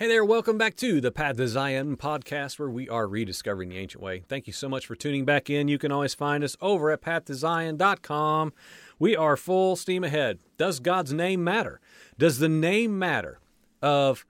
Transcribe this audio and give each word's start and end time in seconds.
Hey 0.00 0.08
there, 0.08 0.24
welcome 0.24 0.56
back 0.56 0.76
to 0.76 0.98
the 0.98 1.10
Path 1.10 1.36
to 1.36 1.46
Zion 1.46 1.94
podcast 1.98 2.58
where 2.58 2.70
we 2.70 2.88
are 2.88 3.06
rediscovering 3.06 3.68
the 3.68 3.76
ancient 3.76 4.02
way. 4.02 4.24
Thank 4.30 4.46
you 4.46 4.52
so 4.54 4.66
much 4.66 4.86
for 4.86 4.94
tuning 4.96 5.26
back 5.26 5.50
in. 5.50 5.68
You 5.68 5.76
can 5.76 5.92
always 5.92 6.14
find 6.14 6.42
us 6.42 6.56
over 6.58 6.90
at 6.90 7.02
pathtozion.com. 7.02 8.54
We 8.98 9.14
are 9.14 9.36
full 9.36 9.76
steam 9.76 10.02
ahead. 10.02 10.38
Does 10.56 10.80
God's 10.80 11.12
name 11.12 11.44
matter? 11.44 11.82
Does 12.16 12.38
the 12.38 12.48
name 12.48 12.98
matter 12.98 13.40
of 13.82 14.24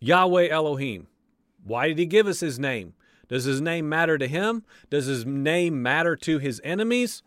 Yahweh 0.00 0.48
Elohim? 0.48 1.06
Why 1.62 1.86
did 1.86 1.98
he 1.98 2.06
give 2.06 2.26
us 2.26 2.40
his 2.40 2.58
name? 2.58 2.94
Does 3.28 3.44
his 3.44 3.60
name 3.60 3.88
matter 3.88 4.18
to 4.18 4.26
him? 4.26 4.64
Does 4.90 5.06
his 5.06 5.24
name 5.24 5.80
matter 5.80 6.16
to 6.16 6.40
his 6.40 6.60
enemies? 6.64 7.22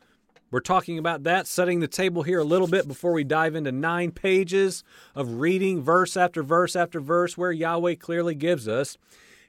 We're 0.52 0.62
talking 0.62 0.98
about 0.98 1.24
that, 1.24 1.48
setting 1.48 1.80
the 1.80 1.88
table 1.88 2.24
here 2.24 2.40
a 2.40 2.44
little 2.44 2.68
bit 2.68 2.88
before 2.88 3.14
we 3.14 3.24
dive 3.24 3.56
into 3.56 3.72
nine 3.72 4.12
pages 4.12 4.84
of 5.16 5.40
reading 5.40 5.82
verse 5.82 6.18
after 6.18 6.42
verse 6.42 6.76
after 6.76 7.00
verse, 7.00 7.38
where 7.38 7.52
Yahweh 7.52 7.96
clearly 7.96 8.34
gives 8.34 8.68
us 8.68 8.98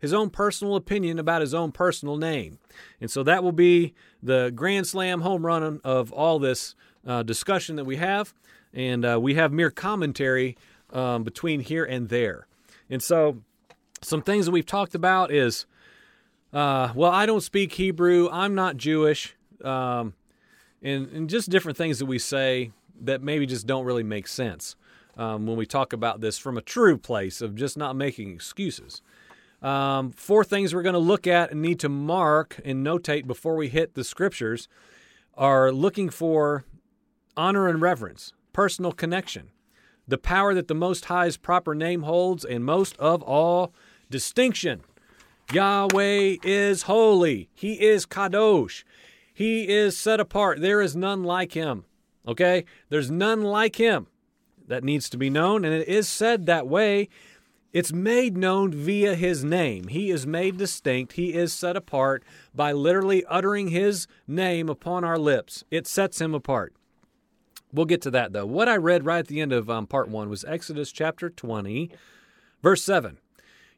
his 0.00 0.12
own 0.12 0.30
personal 0.30 0.76
opinion 0.76 1.18
about 1.18 1.40
his 1.40 1.54
own 1.54 1.72
personal 1.72 2.16
name. 2.16 2.58
And 3.00 3.10
so 3.10 3.22
that 3.22 3.42
will 3.42 3.52
be 3.52 3.94
the 4.22 4.52
grand 4.54 4.86
slam 4.86 5.22
home 5.22 5.44
run 5.44 5.80
of 5.84 6.12
all 6.12 6.38
this 6.38 6.74
uh, 7.06 7.22
discussion 7.22 7.76
that 7.76 7.84
we 7.84 7.96
have. 7.96 8.34
And 8.72 9.04
uh, 9.04 9.18
we 9.20 9.34
have 9.34 9.52
mere 9.52 9.70
commentary 9.70 10.56
um, 10.92 11.22
between 11.22 11.60
here 11.60 11.84
and 11.84 12.08
there. 12.08 12.46
And 12.88 13.02
so 13.02 13.42
some 14.02 14.22
things 14.22 14.46
that 14.46 14.52
we've 14.52 14.66
talked 14.66 14.94
about 14.94 15.30
is 15.30 15.66
uh, 16.52 16.92
well, 16.94 17.12
I 17.12 17.26
don't 17.26 17.42
speak 17.42 17.72
Hebrew, 17.72 18.28
I'm 18.30 18.54
not 18.54 18.76
Jewish. 18.76 19.36
Um, 19.62 20.14
and, 20.82 21.08
and 21.08 21.30
just 21.30 21.50
different 21.50 21.76
things 21.76 21.98
that 21.98 22.06
we 22.06 22.18
say 22.18 22.72
that 23.00 23.22
maybe 23.22 23.46
just 23.46 23.66
don't 23.66 23.84
really 23.84 24.02
make 24.02 24.28
sense 24.28 24.76
um, 25.16 25.46
when 25.46 25.56
we 25.56 25.66
talk 25.66 25.92
about 25.92 26.20
this 26.20 26.38
from 26.38 26.56
a 26.56 26.62
true 26.62 26.96
place 26.96 27.40
of 27.40 27.54
just 27.54 27.76
not 27.76 27.96
making 27.96 28.32
excuses. 28.32 29.02
Um, 29.62 30.12
four 30.12 30.42
things 30.44 30.74
we're 30.74 30.82
going 30.82 30.94
to 30.94 30.98
look 30.98 31.26
at 31.26 31.50
and 31.50 31.60
need 31.60 31.80
to 31.80 31.88
mark 31.88 32.58
and 32.64 32.84
notate 32.84 33.26
before 33.26 33.56
we 33.56 33.68
hit 33.68 33.94
the 33.94 34.04
scriptures 34.04 34.68
are 35.34 35.70
looking 35.70 36.08
for 36.08 36.64
honor 37.36 37.68
and 37.68 37.80
reverence, 37.80 38.32
personal 38.52 38.92
connection, 38.92 39.50
the 40.08 40.18
power 40.18 40.54
that 40.54 40.68
the 40.68 40.74
Most 40.74 41.06
High's 41.06 41.36
proper 41.36 41.74
name 41.74 42.02
holds, 42.02 42.44
and 42.44 42.64
most 42.64 42.96
of 42.96 43.22
all, 43.22 43.72
distinction. 44.10 44.82
Yahweh 45.52 46.36
is 46.42 46.82
holy. 46.82 47.48
He 47.54 47.80
is 47.80 48.06
Kadosh. 48.06 48.84
He 49.40 49.68
is 49.68 49.96
set 49.96 50.20
apart. 50.20 50.60
There 50.60 50.82
is 50.82 50.94
none 50.94 51.24
like 51.24 51.52
him. 51.52 51.86
Okay? 52.28 52.66
There's 52.90 53.10
none 53.10 53.40
like 53.40 53.76
him. 53.76 54.06
That 54.66 54.84
needs 54.84 55.08
to 55.08 55.16
be 55.16 55.30
known, 55.30 55.64
and 55.64 55.72
it 55.72 55.88
is 55.88 56.06
said 56.06 56.44
that 56.44 56.68
way. 56.68 57.08
It's 57.72 57.90
made 57.90 58.36
known 58.36 58.70
via 58.70 59.14
his 59.14 59.42
name. 59.42 59.88
He 59.88 60.10
is 60.10 60.26
made 60.26 60.58
distinct. 60.58 61.14
He 61.14 61.32
is 61.32 61.54
set 61.54 61.74
apart 61.74 62.22
by 62.54 62.72
literally 62.72 63.24
uttering 63.30 63.68
his 63.68 64.06
name 64.28 64.68
upon 64.68 65.04
our 65.04 65.18
lips. 65.18 65.64
It 65.70 65.86
sets 65.86 66.20
him 66.20 66.34
apart. 66.34 66.74
We'll 67.72 67.86
get 67.86 68.02
to 68.02 68.10
that 68.10 68.34
though. 68.34 68.44
What 68.44 68.68
I 68.68 68.76
read 68.76 69.06
right 69.06 69.20
at 69.20 69.28
the 69.28 69.40
end 69.40 69.54
of 69.54 69.70
um, 69.70 69.86
part 69.86 70.10
one 70.10 70.28
was 70.28 70.44
Exodus 70.44 70.92
chapter 70.92 71.30
20, 71.30 71.90
verse 72.62 72.82
7. 72.82 73.16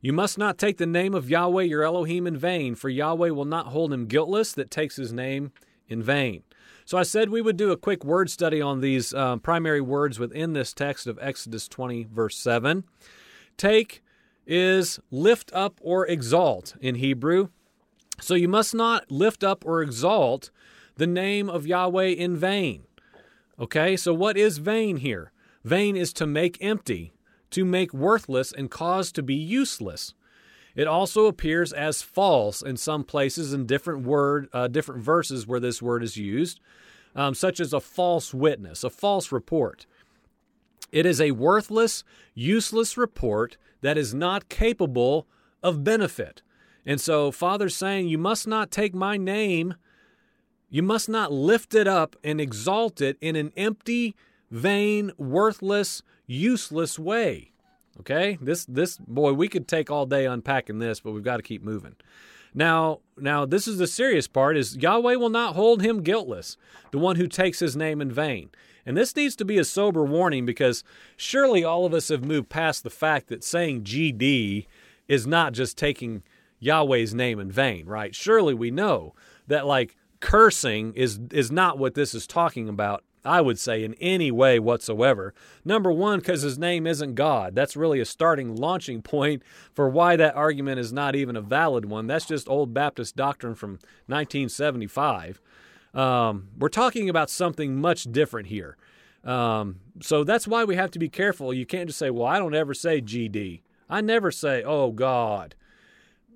You 0.02 0.12
must 0.12 0.36
not 0.36 0.58
take 0.58 0.78
the 0.78 0.86
name 0.86 1.14
of 1.14 1.30
Yahweh 1.30 1.62
your 1.62 1.84
Elohim 1.84 2.26
in 2.26 2.36
vain, 2.36 2.74
for 2.74 2.88
Yahweh 2.88 3.30
will 3.30 3.44
not 3.44 3.68
hold 3.68 3.92
him 3.92 4.06
guiltless 4.06 4.52
that 4.52 4.68
takes 4.68 4.96
his 4.96 5.12
name 5.12 5.52
in 5.86 6.02
vain. 6.02 6.42
So 6.84 6.98
I 6.98 7.04
said 7.04 7.30
we 7.30 7.40
would 7.40 7.56
do 7.56 7.70
a 7.70 7.76
quick 7.76 8.04
word 8.04 8.28
study 8.28 8.60
on 8.60 8.80
these 8.80 9.14
um, 9.14 9.38
primary 9.38 9.80
words 9.80 10.18
within 10.18 10.54
this 10.54 10.72
text 10.72 11.06
of 11.06 11.20
Exodus 11.22 11.68
20, 11.68 12.08
verse 12.12 12.36
7. 12.36 12.82
Take 13.56 14.02
is 14.44 14.98
lift 15.12 15.52
up 15.54 15.78
or 15.80 16.04
exalt 16.04 16.74
in 16.80 16.96
Hebrew. 16.96 17.50
So 18.20 18.34
you 18.34 18.48
must 18.48 18.74
not 18.74 19.08
lift 19.08 19.44
up 19.44 19.64
or 19.64 19.82
exalt 19.82 20.50
the 20.96 21.06
name 21.06 21.48
of 21.48 21.64
Yahweh 21.64 22.08
in 22.08 22.36
vain. 22.36 22.82
Okay, 23.60 23.96
so 23.96 24.12
what 24.12 24.36
is 24.36 24.58
vain 24.58 24.96
here? 24.96 25.30
Vain 25.62 25.96
is 25.96 26.12
to 26.14 26.26
make 26.26 26.58
empty, 26.60 27.12
to 27.52 27.64
make 27.64 27.94
worthless 27.94 28.52
and 28.52 28.70
cause 28.70 29.12
to 29.12 29.22
be 29.22 29.34
useless. 29.34 30.14
It 30.74 30.86
also 30.86 31.26
appears 31.26 31.72
as 31.72 32.02
false 32.02 32.62
in 32.62 32.76
some 32.76 33.04
places 33.04 33.52
in 33.52 33.66
different 33.66 34.04
word, 34.04 34.48
uh, 34.52 34.68
different 34.68 35.02
verses 35.02 35.46
where 35.46 35.60
this 35.60 35.82
word 35.82 36.02
is 36.02 36.16
used, 36.16 36.60
um, 37.14 37.34
such 37.34 37.60
as 37.60 37.72
a 37.72 37.80
false 37.80 38.32
witness, 38.32 38.82
a 38.82 38.90
false 38.90 39.30
report. 39.30 39.86
It 40.90 41.06
is 41.06 41.20
a 41.20 41.32
worthless, 41.32 42.04
useless 42.34 42.96
report 42.96 43.56
that 43.82 43.98
is 43.98 44.14
not 44.14 44.48
capable 44.48 45.26
of 45.62 45.84
benefit. 45.84 46.42
And 46.84 47.00
so, 47.00 47.30
Father's 47.30 47.76
saying, 47.76 48.08
You 48.08 48.18
must 48.18 48.46
not 48.46 48.70
take 48.70 48.94
my 48.94 49.16
name, 49.16 49.74
you 50.68 50.82
must 50.82 51.08
not 51.08 51.32
lift 51.32 51.74
it 51.74 51.86
up 51.86 52.16
and 52.24 52.40
exalt 52.40 53.00
it 53.00 53.18
in 53.20 53.36
an 53.36 53.52
empty, 53.56 54.16
vain, 54.50 55.12
worthless, 55.18 56.02
useless 56.32 56.98
way. 56.98 57.52
Okay? 58.00 58.38
This 58.40 58.64
this 58.64 58.96
boy, 58.96 59.32
we 59.32 59.48
could 59.48 59.68
take 59.68 59.90
all 59.90 60.06
day 60.06 60.26
unpacking 60.26 60.78
this, 60.78 61.00
but 61.00 61.12
we've 61.12 61.22
got 61.22 61.36
to 61.36 61.42
keep 61.42 61.62
moving. 61.62 61.96
Now, 62.54 63.00
now 63.16 63.44
this 63.46 63.66
is 63.66 63.78
the 63.78 63.86
serious 63.86 64.28
part 64.28 64.56
is 64.56 64.76
Yahweh 64.76 65.14
will 65.16 65.30
not 65.30 65.54
hold 65.54 65.82
him 65.82 66.02
guiltless, 66.02 66.56
the 66.90 66.98
one 66.98 67.16
who 67.16 67.26
takes 67.26 67.60
his 67.60 67.76
name 67.76 68.00
in 68.00 68.10
vain. 68.10 68.50
And 68.84 68.96
this 68.96 69.14
needs 69.14 69.36
to 69.36 69.44
be 69.44 69.58
a 69.58 69.64
sober 69.64 70.04
warning 70.04 70.44
because 70.44 70.82
surely 71.16 71.62
all 71.62 71.86
of 71.86 71.94
us 71.94 72.08
have 72.08 72.24
moved 72.24 72.48
past 72.48 72.82
the 72.82 72.90
fact 72.90 73.28
that 73.28 73.44
saying 73.44 73.84
GD 73.84 74.66
is 75.06 75.26
not 75.26 75.52
just 75.52 75.78
taking 75.78 76.22
Yahweh's 76.58 77.14
name 77.14 77.38
in 77.38 77.50
vain, 77.50 77.86
right? 77.86 78.14
Surely 78.14 78.54
we 78.54 78.70
know 78.70 79.14
that 79.46 79.66
like 79.66 79.96
cursing 80.20 80.94
is 80.94 81.20
is 81.30 81.50
not 81.50 81.78
what 81.78 81.94
this 81.94 82.14
is 82.14 82.26
talking 82.26 82.68
about 82.68 83.04
I 83.24 83.40
would 83.40 83.58
say, 83.58 83.84
in 83.84 83.94
any 83.94 84.30
way 84.30 84.58
whatsoever. 84.58 85.32
Number 85.64 85.92
one, 85.92 86.18
because 86.18 86.42
his 86.42 86.58
name 86.58 86.86
isn't 86.86 87.14
God. 87.14 87.54
That's 87.54 87.76
really 87.76 88.00
a 88.00 88.04
starting 88.04 88.56
launching 88.56 89.02
point 89.02 89.42
for 89.72 89.88
why 89.88 90.16
that 90.16 90.34
argument 90.34 90.80
is 90.80 90.92
not 90.92 91.14
even 91.14 91.36
a 91.36 91.40
valid 91.40 91.84
one. 91.84 92.06
That's 92.06 92.26
just 92.26 92.48
old 92.48 92.74
Baptist 92.74 93.16
doctrine 93.16 93.54
from 93.54 93.72
1975. 94.06 95.40
Um, 95.94 96.48
we're 96.58 96.68
talking 96.68 97.08
about 97.08 97.30
something 97.30 97.80
much 97.80 98.04
different 98.04 98.48
here. 98.48 98.76
Um, 99.24 99.80
so 100.00 100.24
that's 100.24 100.48
why 100.48 100.64
we 100.64 100.74
have 100.74 100.90
to 100.92 100.98
be 100.98 101.08
careful. 101.08 101.52
You 101.54 101.66
can't 101.66 101.88
just 101.88 101.98
say, 101.98 102.10
well, 102.10 102.26
I 102.26 102.38
don't 102.38 102.54
ever 102.54 102.74
say 102.74 103.00
GD. 103.00 103.60
I 103.88 104.00
never 104.00 104.30
say, 104.30 104.62
oh, 104.62 104.90
God. 104.90 105.54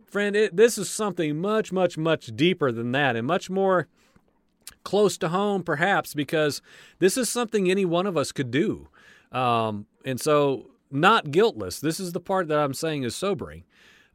Friend, 0.06 0.36
it, 0.36 0.56
this 0.56 0.78
is 0.78 0.88
something 0.88 1.40
much, 1.40 1.72
much, 1.72 1.98
much 1.98 2.26
deeper 2.36 2.70
than 2.70 2.92
that 2.92 3.16
and 3.16 3.26
much 3.26 3.50
more 3.50 3.88
close 4.84 5.18
to 5.18 5.28
home, 5.28 5.62
perhaps, 5.62 6.14
because 6.14 6.62
this 6.98 7.16
is 7.16 7.28
something 7.28 7.70
any 7.70 7.84
one 7.84 8.06
of 8.06 8.16
us 8.16 8.32
could 8.32 8.50
do. 8.50 8.88
Um, 9.32 9.86
and 10.04 10.20
so, 10.20 10.70
not 10.90 11.30
guiltless. 11.30 11.80
This 11.80 11.98
is 12.00 12.12
the 12.12 12.20
part 12.20 12.48
that 12.48 12.58
I'm 12.58 12.74
saying 12.74 13.02
is 13.02 13.14
sobering. 13.14 13.64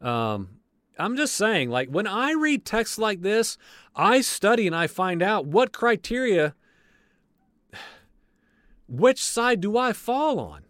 Um, 0.02 0.62
I'm 0.98 1.16
just 1.18 1.36
saying, 1.36 1.70
like, 1.70 1.90
when 1.90 2.08
I 2.08 2.32
read 2.32 2.66
texts 2.66 2.98
like 2.98 3.22
this, 3.22 3.58
I 3.96 4.22
study 4.22 4.68
and 4.68 4.76
I 4.76 4.88
find 4.88 5.22
out 5.22 5.46
what 5.46 5.74
criteria, 5.74 6.56
which 8.88 9.24
side 9.24 9.62
do 9.62 9.78
I 9.78 9.94
fall 9.94 10.40
on? 10.40 10.64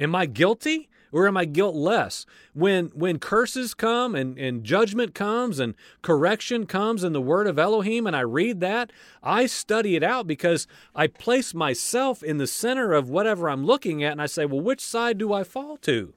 Am 0.00 0.14
I 0.14 0.26
guilty? 0.26 0.88
Or 1.14 1.28
am 1.28 1.36
I 1.36 1.44
guiltless? 1.44 2.26
When 2.54 2.86
when 2.86 3.20
curses 3.20 3.72
come 3.72 4.16
and, 4.16 4.36
and 4.36 4.64
judgment 4.64 5.14
comes 5.14 5.60
and 5.60 5.76
correction 6.02 6.66
comes 6.66 7.04
in 7.04 7.12
the 7.12 7.20
word 7.20 7.46
of 7.46 7.56
Elohim 7.56 8.08
and 8.08 8.16
I 8.16 8.22
read 8.22 8.58
that, 8.60 8.90
I 9.22 9.46
study 9.46 9.94
it 9.94 10.02
out 10.02 10.26
because 10.26 10.66
I 10.92 11.06
place 11.06 11.54
myself 11.54 12.24
in 12.24 12.38
the 12.38 12.48
center 12.48 12.92
of 12.92 13.08
whatever 13.08 13.48
I'm 13.48 13.64
looking 13.64 14.02
at 14.02 14.10
and 14.10 14.20
I 14.20 14.26
say, 14.26 14.44
well, 14.44 14.60
which 14.60 14.80
side 14.80 15.16
do 15.18 15.32
I 15.32 15.44
fall 15.44 15.76
to? 15.82 16.14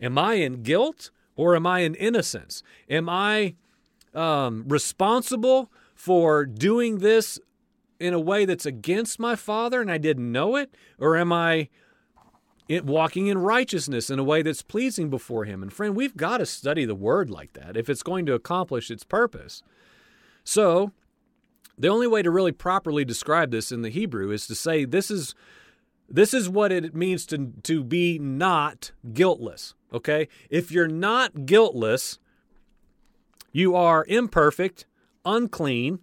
Am 0.00 0.16
I 0.16 0.34
in 0.34 0.62
guilt 0.62 1.10
or 1.34 1.56
am 1.56 1.66
I 1.66 1.80
in 1.80 1.96
innocence? 1.96 2.62
Am 2.88 3.08
I 3.08 3.56
um, 4.14 4.64
responsible 4.68 5.68
for 5.96 6.46
doing 6.46 6.98
this 6.98 7.40
in 7.98 8.14
a 8.14 8.20
way 8.20 8.44
that's 8.44 8.66
against 8.66 9.18
my 9.18 9.34
father 9.34 9.80
and 9.80 9.90
I 9.90 9.98
didn't 9.98 10.30
know 10.30 10.54
it? 10.54 10.72
Or 10.96 11.16
am 11.16 11.32
I 11.32 11.70
walking 12.80 13.26
in 13.26 13.38
righteousness 13.38 14.10
in 14.10 14.18
a 14.18 14.24
way 14.24 14.42
that's 14.42 14.62
pleasing 14.62 15.10
before 15.10 15.44
Him. 15.44 15.62
And 15.62 15.72
friend, 15.72 15.94
we've 15.94 16.16
got 16.16 16.38
to 16.38 16.46
study 16.46 16.84
the 16.84 16.94
Word 16.94 17.30
like 17.30 17.52
that 17.54 17.76
if 17.76 17.88
it's 17.88 18.02
going 18.02 18.26
to 18.26 18.34
accomplish 18.34 18.90
its 18.90 19.04
purpose. 19.04 19.62
So, 20.44 20.92
the 21.78 21.88
only 21.88 22.06
way 22.06 22.22
to 22.22 22.30
really 22.30 22.52
properly 22.52 23.04
describe 23.04 23.50
this 23.50 23.72
in 23.72 23.82
the 23.82 23.88
Hebrew 23.88 24.30
is 24.30 24.46
to 24.46 24.54
say 24.54 24.84
this 24.84 25.10
is 25.10 25.34
this 26.08 26.34
is 26.34 26.48
what 26.48 26.72
it 26.72 26.94
means 26.94 27.26
to 27.26 27.52
to 27.62 27.82
be 27.82 28.18
not 28.18 28.92
guiltless. 29.12 29.74
Okay, 29.92 30.28
if 30.50 30.70
you're 30.70 30.88
not 30.88 31.46
guiltless, 31.46 32.18
you 33.52 33.74
are 33.74 34.04
imperfect, 34.08 34.86
unclean, 35.24 36.00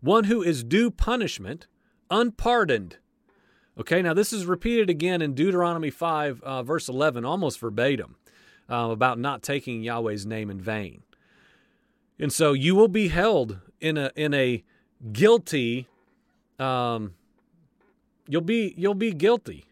one 0.00 0.24
who 0.24 0.42
is 0.42 0.64
due 0.64 0.90
punishment, 0.90 1.66
unpardoned 2.10 2.98
Okay, 3.78 4.02
now 4.02 4.14
this 4.14 4.32
is 4.32 4.46
repeated 4.46 4.88
again 4.88 5.20
in 5.20 5.34
Deuteronomy 5.34 5.90
5, 5.90 6.42
uh, 6.42 6.62
verse 6.62 6.88
11, 6.88 7.24
almost 7.24 7.58
verbatim. 7.58 8.16
uh, 8.70 8.88
about 8.90 9.18
not 9.18 9.42
taking 9.42 9.82
Yahweh's 9.82 10.24
name 10.24 10.50
in 10.50 10.60
vain. 10.60 11.02
And 12.18 12.32
so 12.32 12.52
you 12.52 12.74
will 12.74 12.88
be 12.88 13.08
held 13.08 13.58
in 13.80 13.98
a 13.98 14.10
in 14.14 14.32
a 14.32 14.62
guilty 15.12 15.88
um 16.58 17.14
you'll 18.28 18.40
be 18.40 18.72
you'll 18.76 18.94
be 18.94 19.12
guilty. 19.12 19.66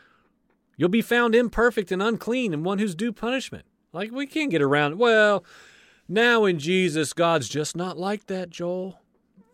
you'll 0.76 0.88
be 0.88 1.02
found 1.02 1.34
imperfect 1.34 1.92
and 1.92 2.02
unclean 2.02 2.52
and 2.52 2.64
one 2.64 2.78
who's 2.78 2.94
due 2.94 3.12
punishment. 3.12 3.64
Like 3.92 4.10
we 4.10 4.26
can't 4.26 4.50
get 4.50 4.60
around 4.60 4.98
well, 4.98 5.44
now 6.08 6.44
in 6.44 6.58
Jesus 6.58 7.12
God's 7.12 7.48
just 7.48 7.76
not 7.76 7.96
like 7.96 8.26
that, 8.26 8.50
Joel. 8.50 9.00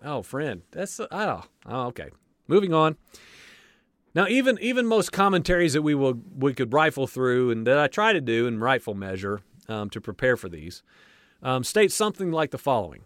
Oh, 0.02 0.22
friend, 0.22 0.62
that's 0.70 0.98
oh, 0.98 1.44
oh 1.66 1.82
okay. 1.87 2.08
Moving 2.48 2.75
on. 2.75 2.96
Now, 4.14 4.28
even 4.28 4.58
even 4.61 4.87
most 4.87 5.11
commentaries 5.11 5.72
that 5.72 5.82
we 5.82 5.94
will 5.94 6.20
we 6.37 6.55
could 6.55 6.72
rifle 6.72 7.06
through, 7.06 7.50
and 7.50 7.66
that 7.66 7.78
I 7.78 7.88
try 7.88 8.12
to 8.12 8.20
do 8.20 8.46
in 8.46 8.61
rightful 8.61 8.94
measure 8.94 9.40
um, 9.69 9.90
to 9.90 10.00
prepare 10.00 10.37
for 10.37 10.49
these, 10.49 10.82
um, 11.43 11.64
state 11.64 11.90
something 11.90 12.31
like 12.31 12.50
the 12.50 12.58
following. 12.58 13.02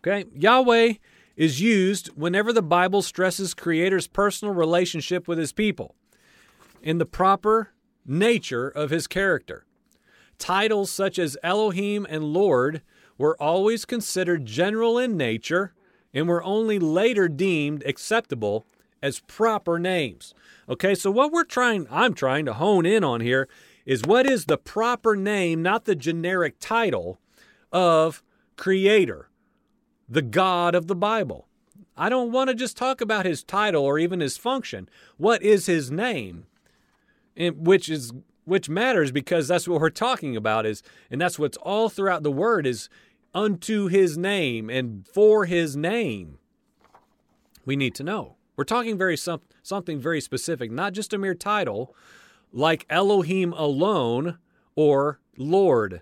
Okay, 0.00 0.24
Yahweh 0.34 0.94
is 1.36 1.60
used 1.60 2.08
whenever 2.08 2.52
the 2.52 2.62
Bible 2.62 3.02
stresses 3.02 3.54
Creator's 3.54 4.06
personal 4.06 4.54
relationship 4.54 5.26
with 5.26 5.38
His 5.38 5.52
people, 5.52 5.96
in 6.80 6.98
the 6.98 7.06
proper 7.06 7.72
nature 8.06 8.68
of 8.68 8.90
His 8.90 9.08
character. 9.08 9.64
Titles 10.38 10.92
such 10.92 11.18
as 11.18 11.36
Elohim 11.42 12.06
and 12.08 12.22
Lord 12.22 12.82
were 13.16 13.40
always 13.42 13.84
considered 13.84 14.46
general 14.46 14.96
in 14.96 15.16
nature 15.16 15.74
and 16.14 16.28
were 16.28 16.42
only 16.44 16.78
later 16.78 17.28
deemed 17.28 17.82
acceptable 17.84 18.64
as 19.02 19.20
proper 19.20 19.78
names. 19.78 20.34
Okay, 20.68 20.94
so 20.94 21.10
what 21.10 21.32
we're 21.32 21.44
trying, 21.44 21.86
I'm 21.90 22.14
trying 22.14 22.44
to 22.46 22.54
hone 22.54 22.86
in 22.86 23.04
on 23.04 23.20
here 23.20 23.48
is 23.86 24.02
what 24.04 24.26
is 24.26 24.44
the 24.44 24.58
proper 24.58 25.16
name, 25.16 25.62
not 25.62 25.84
the 25.84 25.94
generic 25.94 26.56
title 26.60 27.18
of 27.72 28.22
Creator, 28.56 29.30
the 30.08 30.22
God 30.22 30.74
of 30.74 30.88
the 30.88 30.96
Bible. 30.96 31.46
I 31.96 32.08
don't 32.08 32.32
want 32.32 32.48
to 32.48 32.54
just 32.54 32.76
talk 32.76 33.00
about 33.00 33.26
his 33.26 33.42
title 33.42 33.84
or 33.84 33.98
even 33.98 34.20
his 34.20 34.36
function. 34.36 34.88
What 35.16 35.42
is 35.42 35.66
his 35.66 35.90
name? 35.90 36.46
And 37.36 37.66
which 37.66 37.88
is 37.88 38.12
which 38.44 38.68
matters 38.68 39.12
because 39.12 39.46
that's 39.46 39.68
what 39.68 39.80
we're 39.80 39.90
talking 39.90 40.34
about 40.34 40.64
is 40.64 40.82
and 41.10 41.20
that's 41.20 41.38
what's 41.38 41.58
all 41.58 41.88
throughout 41.88 42.22
the 42.22 42.32
word 42.32 42.66
is 42.66 42.88
unto 43.34 43.88
his 43.88 44.16
name 44.16 44.70
and 44.70 45.06
for 45.06 45.44
his 45.44 45.76
name. 45.76 46.38
We 47.66 47.76
need 47.76 47.94
to 47.96 48.04
know. 48.04 48.37
We're 48.58 48.64
talking 48.64 48.98
very 48.98 49.16
some, 49.16 49.42
something 49.62 50.00
very 50.00 50.20
specific, 50.20 50.72
not 50.72 50.92
just 50.92 51.12
a 51.12 51.18
mere 51.18 51.36
title 51.36 51.94
like 52.52 52.86
Elohim 52.90 53.52
alone 53.52 54.38
or 54.74 55.20
Lord. 55.36 56.00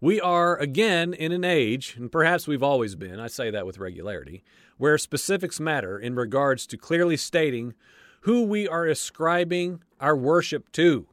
We 0.00 0.20
are 0.20 0.56
again 0.56 1.14
in 1.14 1.30
an 1.30 1.44
age, 1.44 1.94
and 1.96 2.10
perhaps 2.10 2.48
we've 2.48 2.62
always 2.62 2.96
been, 2.96 3.20
I 3.20 3.28
say 3.28 3.52
that 3.52 3.66
with 3.66 3.78
regularity, 3.78 4.42
where 4.78 4.98
specifics 4.98 5.60
matter 5.60 5.96
in 5.96 6.16
regards 6.16 6.66
to 6.66 6.76
clearly 6.76 7.16
stating 7.16 7.74
who 8.22 8.42
we 8.42 8.66
are 8.66 8.84
ascribing 8.84 9.84
our 10.00 10.16
worship 10.16 10.72
to. 10.72 11.06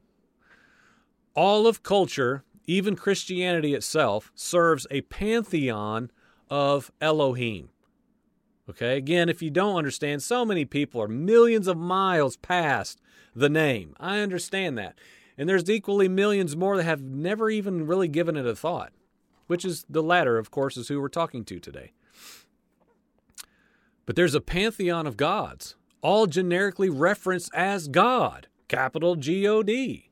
All 1.36 1.68
of 1.68 1.84
culture, 1.84 2.42
even 2.66 2.96
Christianity 2.96 3.74
itself, 3.74 4.32
serves 4.34 4.88
a 4.90 5.02
pantheon 5.02 6.10
of 6.50 6.90
Elohim. 7.00 7.68
Okay, 8.68 8.96
again, 8.96 9.28
if 9.28 9.42
you 9.42 9.50
don't 9.50 9.76
understand, 9.76 10.22
so 10.22 10.44
many 10.44 10.64
people 10.64 11.00
are 11.00 11.08
millions 11.08 11.68
of 11.68 11.76
miles 11.76 12.36
past 12.36 13.00
the 13.34 13.48
name. 13.48 13.94
I 14.00 14.18
understand 14.18 14.76
that. 14.78 14.98
And 15.38 15.48
there's 15.48 15.68
equally 15.70 16.08
millions 16.08 16.56
more 16.56 16.76
that 16.76 16.82
have 16.82 17.02
never 17.02 17.48
even 17.48 17.86
really 17.86 18.08
given 18.08 18.36
it 18.36 18.46
a 18.46 18.56
thought, 18.56 18.92
which 19.46 19.64
is 19.64 19.84
the 19.88 20.02
latter, 20.02 20.38
of 20.38 20.50
course, 20.50 20.76
is 20.76 20.88
who 20.88 21.00
we're 21.00 21.08
talking 21.08 21.44
to 21.44 21.60
today. 21.60 21.92
But 24.04 24.16
there's 24.16 24.34
a 24.34 24.40
pantheon 24.40 25.06
of 25.06 25.16
gods, 25.16 25.76
all 26.00 26.26
generically 26.26 26.88
referenced 26.88 27.54
as 27.54 27.86
God, 27.86 28.48
capital 28.66 29.14
G 29.14 29.46
O 29.46 29.62
D. 29.62 30.10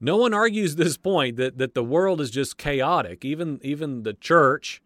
No 0.00 0.16
one 0.16 0.34
argues 0.34 0.76
this 0.76 0.96
point 0.96 1.36
that, 1.36 1.58
that 1.58 1.74
the 1.74 1.84
world 1.84 2.20
is 2.20 2.30
just 2.30 2.56
chaotic. 2.56 3.24
Even 3.24 3.60
even 3.62 4.02
the 4.02 4.14
church 4.14 4.82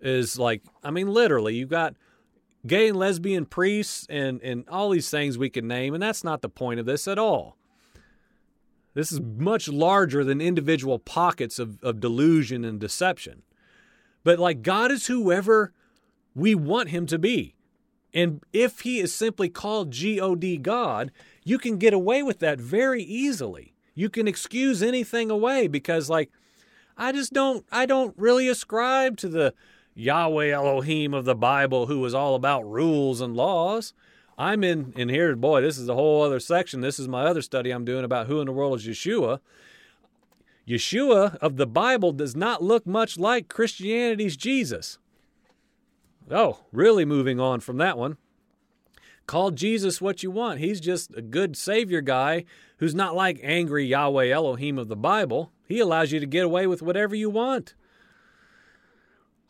is 0.00 0.38
like, 0.38 0.62
I 0.82 0.90
mean, 0.90 1.08
literally, 1.08 1.54
you've 1.54 1.68
got 1.68 1.94
gay 2.66 2.88
and 2.88 2.98
lesbian 2.98 3.46
priests 3.46 4.06
and, 4.10 4.40
and 4.42 4.68
all 4.68 4.90
these 4.90 5.10
things 5.10 5.38
we 5.38 5.50
can 5.50 5.66
name, 5.66 5.94
and 5.94 6.02
that's 6.02 6.24
not 6.24 6.42
the 6.42 6.48
point 6.48 6.80
of 6.80 6.86
this 6.86 7.08
at 7.08 7.18
all. 7.18 7.56
This 8.94 9.12
is 9.12 9.20
much 9.20 9.68
larger 9.68 10.24
than 10.24 10.40
individual 10.40 10.98
pockets 10.98 11.58
of, 11.58 11.82
of 11.82 12.00
delusion 12.00 12.64
and 12.64 12.80
deception. 12.80 13.42
But 14.24 14.38
like 14.38 14.62
God 14.62 14.90
is 14.90 15.06
whoever 15.06 15.72
we 16.34 16.54
want 16.54 16.90
him 16.90 17.06
to 17.06 17.18
be. 17.18 17.54
And 18.12 18.42
if 18.52 18.80
he 18.80 18.98
is 18.98 19.14
simply 19.14 19.48
called 19.48 19.92
God 19.92 20.58
God, 20.62 21.12
you 21.44 21.58
can 21.58 21.78
get 21.78 21.94
away 21.94 22.22
with 22.22 22.40
that 22.40 22.58
very 22.58 23.02
easily. 23.02 23.74
You 23.94 24.10
can 24.10 24.26
excuse 24.26 24.82
anything 24.82 25.30
away 25.30 25.68
because 25.68 26.10
like 26.10 26.30
I 26.96 27.12
just 27.12 27.32
don't 27.32 27.64
I 27.70 27.86
don't 27.86 28.14
really 28.18 28.48
ascribe 28.48 29.16
to 29.18 29.28
the 29.28 29.54
Yahweh 30.00 30.48
Elohim 30.48 31.12
of 31.12 31.26
the 31.26 31.34
Bible 31.34 31.86
who 31.86 32.00
was 32.00 32.14
all 32.14 32.34
about 32.34 32.68
rules 32.68 33.20
and 33.20 33.36
laws. 33.36 33.92
I'm 34.38 34.64
in, 34.64 34.94
in 34.96 35.10
here, 35.10 35.36
boy, 35.36 35.60
this 35.60 35.76
is 35.76 35.90
a 35.90 35.94
whole 35.94 36.22
other 36.22 36.40
section. 36.40 36.80
This 36.80 36.98
is 36.98 37.06
my 37.06 37.24
other 37.24 37.42
study 37.42 37.70
I'm 37.70 37.84
doing 37.84 38.04
about 38.04 38.26
who 38.26 38.40
in 38.40 38.46
the 38.46 38.52
world 38.52 38.78
is 38.78 38.86
Yeshua. 38.86 39.40
Yeshua 40.66 41.36
of 41.36 41.58
the 41.58 41.66
Bible 41.66 42.12
does 42.12 42.34
not 42.34 42.62
look 42.62 42.86
much 42.86 43.18
like 43.18 43.48
Christianity's 43.48 44.38
Jesus. 44.38 44.98
Oh, 46.30 46.60
really 46.72 47.04
moving 47.04 47.38
on 47.38 47.60
from 47.60 47.76
that 47.76 47.98
one. 47.98 48.16
Call 49.26 49.50
Jesus 49.50 50.00
what 50.00 50.22
you 50.22 50.30
want. 50.30 50.60
He's 50.60 50.80
just 50.80 51.14
a 51.14 51.22
good 51.22 51.56
Savior 51.56 52.00
guy 52.00 52.46
who's 52.78 52.94
not 52.94 53.14
like 53.14 53.38
angry 53.42 53.84
Yahweh 53.84 54.30
Elohim 54.30 54.78
of 54.78 54.88
the 54.88 54.96
Bible. 54.96 55.52
He 55.68 55.78
allows 55.78 56.10
you 56.10 56.20
to 56.20 56.26
get 56.26 56.46
away 56.46 56.66
with 56.66 56.80
whatever 56.80 57.14
you 57.14 57.28
want. 57.28 57.74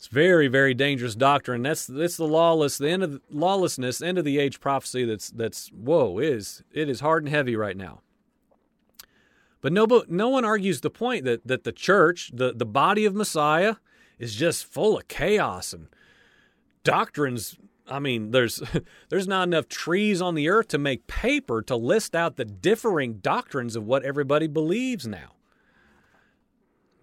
It's 0.01 0.07
very, 0.07 0.47
very 0.47 0.73
dangerous 0.73 1.13
doctrine. 1.13 1.61
That's 1.61 1.85
that's 1.85 2.17
the 2.17 2.25
lawless, 2.25 2.79
the 2.79 2.89
end 2.89 3.03
of 3.03 3.11
the, 3.11 3.21
lawlessness, 3.29 4.01
end 4.01 4.17
of 4.17 4.25
the 4.25 4.39
age 4.39 4.59
prophecy. 4.59 5.05
That's 5.05 5.29
that's 5.29 5.67
whoa 5.67 6.17
is 6.17 6.63
it 6.71 6.89
is 6.89 7.01
hard 7.01 7.23
and 7.23 7.31
heavy 7.31 7.55
right 7.55 7.77
now. 7.77 8.01
But 9.61 9.71
no, 9.71 9.85
but 9.85 10.09
no 10.09 10.27
one 10.27 10.43
argues 10.43 10.81
the 10.81 10.89
point 10.89 11.23
that 11.25 11.45
that 11.45 11.65
the 11.65 11.71
church, 11.71 12.31
the 12.33 12.51
the 12.51 12.65
body 12.65 13.05
of 13.05 13.13
Messiah, 13.13 13.75
is 14.17 14.33
just 14.33 14.65
full 14.65 14.97
of 14.97 15.07
chaos 15.07 15.71
and 15.71 15.85
doctrines. 16.83 17.59
I 17.87 17.99
mean, 17.99 18.31
there's 18.31 18.59
there's 19.09 19.27
not 19.27 19.49
enough 19.49 19.67
trees 19.67 20.19
on 20.19 20.33
the 20.33 20.49
earth 20.49 20.69
to 20.69 20.79
make 20.79 21.05
paper 21.05 21.61
to 21.61 21.75
list 21.75 22.15
out 22.15 22.37
the 22.37 22.45
differing 22.45 23.19
doctrines 23.19 23.75
of 23.75 23.85
what 23.85 24.01
everybody 24.01 24.47
believes 24.47 25.05
now. 25.05 25.33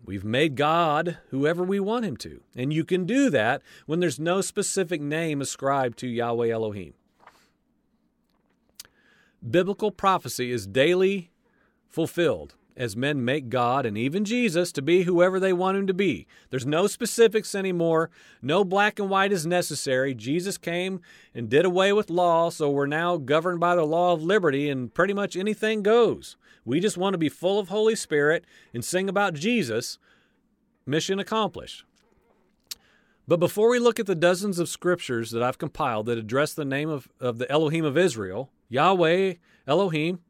We've 0.08 0.24
made 0.24 0.56
God 0.56 1.18
whoever 1.28 1.62
we 1.62 1.78
want 1.78 2.06
him 2.06 2.16
to. 2.16 2.40
And 2.56 2.72
you 2.72 2.82
can 2.82 3.04
do 3.04 3.28
that 3.28 3.60
when 3.84 4.00
there's 4.00 4.18
no 4.18 4.40
specific 4.40 5.02
name 5.02 5.42
ascribed 5.42 5.98
to 5.98 6.08
Yahweh 6.08 6.48
Elohim. 6.48 6.94
Biblical 9.50 9.90
prophecy 9.90 10.50
is 10.50 10.66
daily 10.66 11.30
fulfilled 11.90 12.54
as 12.74 12.96
men 12.96 13.22
make 13.22 13.50
God 13.50 13.84
and 13.84 13.98
even 13.98 14.24
Jesus 14.24 14.72
to 14.72 14.80
be 14.80 15.02
whoever 15.02 15.38
they 15.38 15.52
want 15.52 15.76
him 15.76 15.86
to 15.86 15.92
be. 15.92 16.26
There's 16.48 16.64
no 16.64 16.86
specifics 16.86 17.54
anymore. 17.54 18.08
No 18.40 18.64
black 18.64 18.98
and 18.98 19.10
white 19.10 19.30
is 19.30 19.46
necessary. 19.46 20.14
Jesus 20.14 20.56
came 20.56 21.02
and 21.34 21.50
did 21.50 21.66
away 21.66 21.92
with 21.92 22.08
law, 22.08 22.48
so 22.48 22.70
we're 22.70 22.86
now 22.86 23.18
governed 23.18 23.60
by 23.60 23.74
the 23.74 23.84
law 23.84 24.14
of 24.14 24.22
liberty 24.22 24.70
and 24.70 24.94
pretty 24.94 25.12
much 25.12 25.36
anything 25.36 25.82
goes. 25.82 26.38
We 26.68 26.80
just 26.80 26.98
want 26.98 27.14
to 27.14 27.18
be 27.18 27.30
full 27.30 27.58
of 27.58 27.70
Holy 27.70 27.96
Spirit 27.96 28.44
and 28.75 28.84
sing 28.84 29.08
about 29.08 29.32
Jesus. 29.32 29.98
Mission 30.84 31.18
accomplished. 31.18 31.84
But 33.26 33.40
before 33.40 33.70
we 33.70 33.78
look 33.78 33.98
at 33.98 34.04
the 34.04 34.14
dozens 34.14 34.58
of 34.58 34.68
scriptures 34.68 35.30
that 35.30 35.42
I've 35.42 35.56
compiled 35.56 36.04
that 36.06 36.18
address 36.18 36.52
the 36.52 36.66
name 36.66 36.90
of, 36.90 37.08
of 37.20 37.38
the 37.38 37.50
Elohim 37.50 37.87
of 37.87 37.96
Israel, 37.96 38.50
Yahweh, 38.68 39.34
Elohim, 39.66 40.20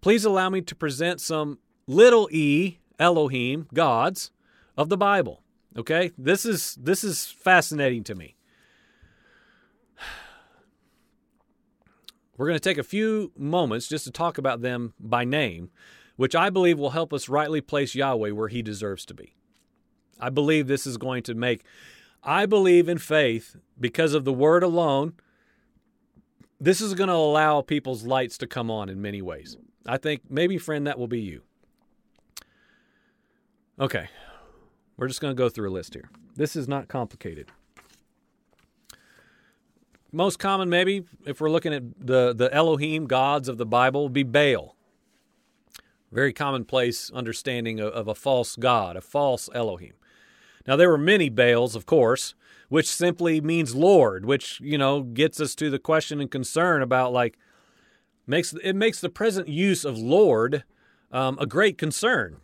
please 0.00 0.24
allow 0.24 0.50
me 0.50 0.60
to 0.60 0.74
present 0.74 1.20
some 1.20 1.60
little 1.86 2.28
e 2.32 2.78
Elohim 2.98 3.68
gods 3.72 4.32
of 4.76 4.88
the 4.88 4.96
Bible. 4.96 5.44
Okay? 5.76 6.10
This 6.18 6.44
is 6.44 6.76
this 6.80 7.04
is 7.04 7.26
fascinating 7.26 8.02
to 8.04 8.16
me. 8.16 8.34
We're 12.42 12.48
going 12.48 12.58
to 12.58 12.68
take 12.68 12.78
a 12.78 12.82
few 12.82 13.30
moments 13.38 13.86
just 13.86 14.04
to 14.06 14.10
talk 14.10 14.36
about 14.36 14.62
them 14.62 14.94
by 14.98 15.22
name, 15.22 15.70
which 16.16 16.34
I 16.34 16.50
believe 16.50 16.76
will 16.76 16.90
help 16.90 17.12
us 17.12 17.28
rightly 17.28 17.60
place 17.60 17.94
Yahweh 17.94 18.32
where 18.32 18.48
he 18.48 18.62
deserves 18.62 19.06
to 19.06 19.14
be. 19.14 19.36
I 20.18 20.28
believe 20.28 20.66
this 20.66 20.84
is 20.84 20.96
going 20.96 21.22
to 21.22 21.34
make, 21.36 21.62
I 22.20 22.46
believe 22.46 22.88
in 22.88 22.98
faith 22.98 23.54
because 23.78 24.12
of 24.12 24.24
the 24.24 24.32
word 24.32 24.64
alone. 24.64 25.12
This 26.60 26.80
is 26.80 26.94
going 26.94 27.06
to 27.06 27.14
allow 27.14 27.60
people's 27.60 28.02
lights 28.02 28.36
to 28.38 28.48
come 28.48 28.72
on 28.72 28.88
in 28.88 29.00
many 29.00 29.22
ways. 29.22 29.56
I 29.86 29.96
think 29.96 30.22
maybe, 30.28 30.58
friend, 30.58 30.84
that 30.88 30.98
will 30.98 31.06
be 31.06 31.20
you. 31.20 31.42
Okay, 33.78 34.08
we're 34.96 35.06
just 35.06 35.20
going 35.20 35.30
to 35.30 35.40
go 35.40 35.48
through 35.48 35.70
a 35.70 35.72
list 35.72 35.94
here. 35.94 36.10
This 36.34 36.56
is 36.56 36.66
not 36.66 36.88
complicated. 36.88 37.52
Most 40.14 40.38
common, 40.38 40.68
maybe, 40.68 41.04
if 41.24 41.40
we're 41.40 41.50
looking 41.50 41.72
at 41.72 41.82
the, 41.98 42.34
the 42.34 42.52
Elohim 42.52 43.06
gods 43.06 43.48
of 43.48 43.56
the 43.56 43.64
Bible, 43.64 44.04
would 44.04 44.12
be 44.12 44.22
Baal. 44.22 44.76
Very 46.10 46.34
commonplace 46.34 47.10
understanding 47.12 47.80
of, 47.80 47.94
of 47.94 48.08
a 48.08 48.14
false 48.14 48.54
god, 48.56 48.94
a 48.96 49.00
false 49.00 49.48
Elohim. 49.54 49.94
Now, 50.66 50.76
there 50.76 50.90
were 50.90 50.98
many 50.98 51.30
Baals, 51.30 51.74
of 51.74 51.86
course, 51.86 52.34
which 52.68 52.86
simply 52.86 53.40
means 53.40 53.74
Lord, 53.74 54.26
which, 54.26 54.60
you 54.60 54.76
know, 54.76 55.00
gets 55.02 55.40
us 55.40 55.54
to 55.54 55.70
the 55.70 55.78
question 55.78 56.20
and 56.20 56.30
concern 56.30 56.82
about 56.82 57.14
like, 57.14 57.38
makes 58.26 58.52
it 58.62 58.76
makes 58.76 59.00
the 59.00 59.08
present 59.08 59.48
use 59.48 59.84
of 59.84 59.96
Lord 59.98 60.64
um, 61.10 61.38
a 61.40 61.46
great 61.46 61.78
concern. 61.78 62.36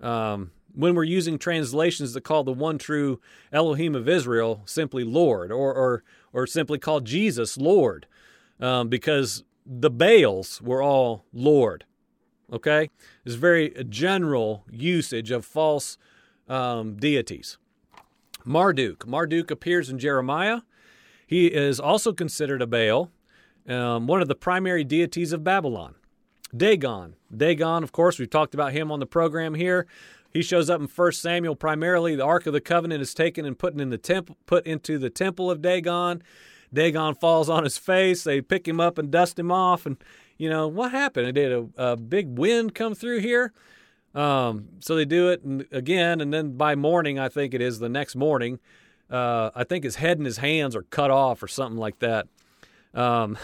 Um, 0.00 0.50
when 0.74 0.94
we're 0.94 1.04
using 1.04 1.38
translations 1.38 2.14
that 2.14 2.22
call 2.22 2.44
the 2.44 2.52
one 2.52 2.78
true 2.78 3.20
Elohim 3.52 3.94
of 3.94 4.08
Israel 4.08 4.62
simply 4.64 5.04
Lord, 5.04 5.52
or 5.52 5.72
or 5.74 6.02
or 6.32 6.46
simply 6.46 6.78
call 6.78 7.00
Jesus 7.00 7.56
Lord, 7.56 8.06
um, 8.60 8.88
because 8.88 9.44
the 9.66 9.90
Baals 9.90 10.60
were 10.62 10.82
all 10.82 11.24
Lord. 11.32 11.84
Okay, 12.52 12.90
it's 13.24 13.34
very 13.34 13.74
general 13.88 14.64
usage 14.70 15.30
of 15.30 15.44
false 15.44 15.96
um, 16.48 16.96
deities. 16.96 17.58
Marduk. 18.44 19.06
Marduk 19.06 19.50
appears 19.50 19.88
in 19.88 19.98
Jeremiah. 19.98 20.60
He 21.26 21.46
is 21.46 21.80
also 21.80 22.12
considered 22.12 22.60
a 22.60 22.66
Baal, 22.66 23.10
um, 23.68 24.06
one 24.06 24.20
of 24.20 24.28
the 24.28 24.34
primary 24.34 24.84
deities 24.84 25.32
of 25.32 25.44
Babylon. 25.44 25.94
Dagon. 26.54 27.14
Dagon, 27.34 27.82
of 27.82 27.92
course, 27.92 28.18
we've 28.18 28.28
talked 28.28 28.52
about 28.52 28.72
him 28.72 28.92
on 28.92 29.00
the 29.00 29.06
program 29.06 29.54
here. 29.54 29.86
He 30.32 30.42
shows 30.42 30.70
up 30.70 30.80
in 30.80 30.86
1 30.86 31.12
Samuel 31.12 31.56
primarily. 31.56 32.16
The 32.16 32.24
Ark 32.24 32.46
of 32.46 32.52
the 32.52 32.60
Covenant 32.60 33.02
is 33.02 33.14
taken 33.14 33.44
and 33.44 33.58
put 33.58 33.78
in 33.78 33.90
the 33.90 33.98
temple, 33.98 34.36
put 34.46 34.66
into 34.66 34.98
the 34.98 35.10
temple 35.10 35.50
of 35.50 35.60
Dagon. 35.60 36.22
Dagon 36.72 37.14
falls 37.14 37.50
on 37.50 37.64
his 37.64 37.76
face. 37.76 38.24
They 38.24 38.40
pick 38.40 38.66
him 38.66 38.80
up 38.80 38.96
and 38.96 39.10
dust 39.10 39.38
him 39.38 39.52
off. 39.52 39.84
And, 39.84 39.98
you 40.38 40.48
know, 40.48 40.68
what 40.68 40.90
happened? 40.90 41.34
Did 41.34 41.52
a, 41.52 41.68
a 41.76 41.96
big 41.96 42.38
wind 42.38 42.74
come 42.74 42.94
through 42.94 43.20
here? 43.20 43.52
Um, 44.14 44.68
so 44.80 44.94
they 44.94 45.04
do 45.04 45.30
it 45.30 45.42
and 45.42 45.66
again, 45.72 46.20
and 46.20 46.32
then 46.32 46.56
by 46.56 46.74
morning, 46.74 47.18
I 47.18 47.28
think 47.28 47.54
it 47.54 47.62
is 47.62 47.78
the 47.78 47.88
next 47.88 48.14
morning, 48.14 48.58
uh, 49.10 49.50
I 49.54 49.64
think 49.64 49.84
his 49.84 49.96
head 49.96 50.18
and 50.18 50.26
his 50.26 50.38
hands 50.38 50.76
are 50.76 50.82
cut 50.82 51.10
off 51.10 51.42
or 51.42 51.48
something 51.48 51.78
like 51.78 51.98
that. 52.00 52.26
Um, 52.94 53.38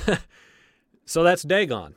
so 1.07 1.23
that's 1.23 1.43
Dagon. 1.43 1.95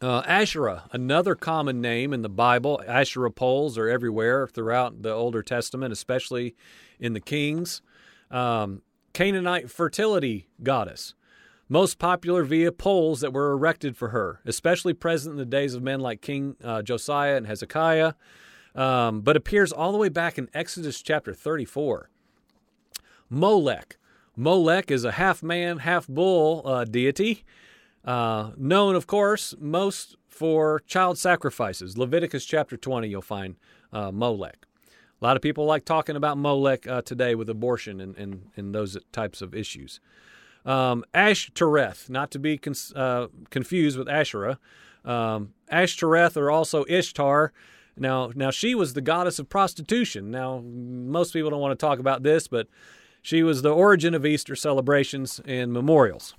Uh, 0.00 0.22
Asherah, 0.26 0.84
another 0.92 1.34
common 1.34 1.80
name 1.80 2.12
in 2.12 2.22
the 2.22 2.28
Bible. 2.28 2.80
Asherah 2.86 3.32
poles 3.32 3.76
are 3.76 3.88
everywhere 3.88 4.46
throughout 4.46 5.02
the 5.02 5.12
Older 5.12 5.42
Testament, 5.42 5.92
especially 5.92 6.54
in 7.00 7.14
the 7.14 7.20
Kings. 7.20 7.82
Um, 8.30 8.82
Canaanite 9.12 9.68
fertility 9.68 10.48
goddess, 10.62 11.14
most 11.68 11.98
popular 11.98 12.44
via 12.44 12.70
poles 12.70 13.20
that 13.22 13.32
were 13.32 13.50
erected 13.50 13.96
for 13.96 14.10
her, 14.10 14.40
especially 14.44 14.94
present 14.94 15.32
in 15.32 15.38
the 15.38 15.44
days 15.44 15.74
of 15.74 15.82
men 15.82 15.98
like 15.98 16.20
King 16.20 16.54
uh, 16.62 16.82
Josiah 16.82 17.36
and 17.36 17.48
Hezekiah, 17.48 18.12
um, 18.76 19.22
but 19.22 19.36
appears 19.36 19.72
all 19.72 19.90
the 19.90 19.98
way 19.98 20.08
back 20.08 20.38
in 20.38 20.48
Exodus 20.54 21.02
chapter 21.02 21.34
34. 21.34 22.08
Molech. 23.28 23.96
Molech 24.36 24.92
is 24.92 25.04
a 25.04 25.12
half 25.12 25.42
man, 25.42 25.78
half 25.78 26.06
bull 26.06 26.62
uh, 26.64 26.84
deity. 26.84 27.44
Uh, 28.04 28.52
known, 28.56 28.94
of 28.94 29.06
course, 29.06 29.54
most 29.58 30.16
for 30.26 30.80
child 30.86 31.18
sacrifices. 31.18 31.98
Leviticus 31.98 32.44
chapter 32.44 32.76
20, 32.76 33.08
you'll 33.08 33.22
find 33.22 33.56
uh, 33.92 34.10
Molech. 34.12 34.66
A 35.20 35.24
lot 35.24 35.36
of 35.36 35.42
people 35.42 35.64
like 35.64 35.84
talking 35.84 36.14
about 36.14 36.38
Molech 36.38 36.86
uh, 36.86 37.02
today 37.02 37.34
with 37.34 37.50
abortion 37.50 38.00
and, 38.00 38.16
and, 38.16 38.50
and 38.56 38.74
those 38.74 38.96
types 39.10 39.42
of 39.42 39.52
issues. 39.52 40.00
Um, 40.64 41.04
Ashtoreth, 41.12 42.08
not 42.08 42.30
to 42.30 42.38
be 42.38 42.60
uh, 42.94 43.26
confused 43.50 43.98
with 43.98 44.08
Asherah. 44.08 44.58
Um, 45.04 45.54
Ashtoreth, 45.70 46.36
or 46.36 46.50
also 46.50 46.84
Ishtar. 46.88 47.52
Now, 47.96 48.30
now 48.34 48.50
she 48.50 48.74
was 48.74 48.94
the 48.94 49.00
goddess 49.00 49.38
of 49.38 49.48
prostitution. 49.48 50.30
Now, 50.30 50.62
most 50.64 51.32
people 51.32 51.50
don't 51.50 51.60
want 51.60 51.78
to 51.78 51.86
talk 51.86 51.98
about 51.98 52.22
this, 52.22 52.46
but 52.46 52.68
she 53.22 53.42
was 53.42 53.62
the 53.62 53.74
origin 53.74 54.14
of 54.14 54.24
Easter 54.24 54.54
celebrations 54.54 55.40
and 55.46 55.72
memorials. 55.72 56.34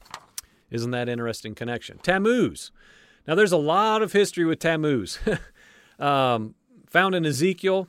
Isn't 0.72 0.92
that 0.92 1.10
interesting 1.10 1.56
connection? 1.56 1.98
Tammuz. 2.00 2.72
Now, 3.28 3.36
there's 3.36 3.52
a 3.52 3.58
lot 3.58 4.02
of 4.02 4.14
history 4.14 4.46
with 4.46 4.60
Tammuz. 4.60 5.20
um, 6.00 6.56
found 6.88 7.16
in 7.16 7.26
Ezekiel, 7.26 7.88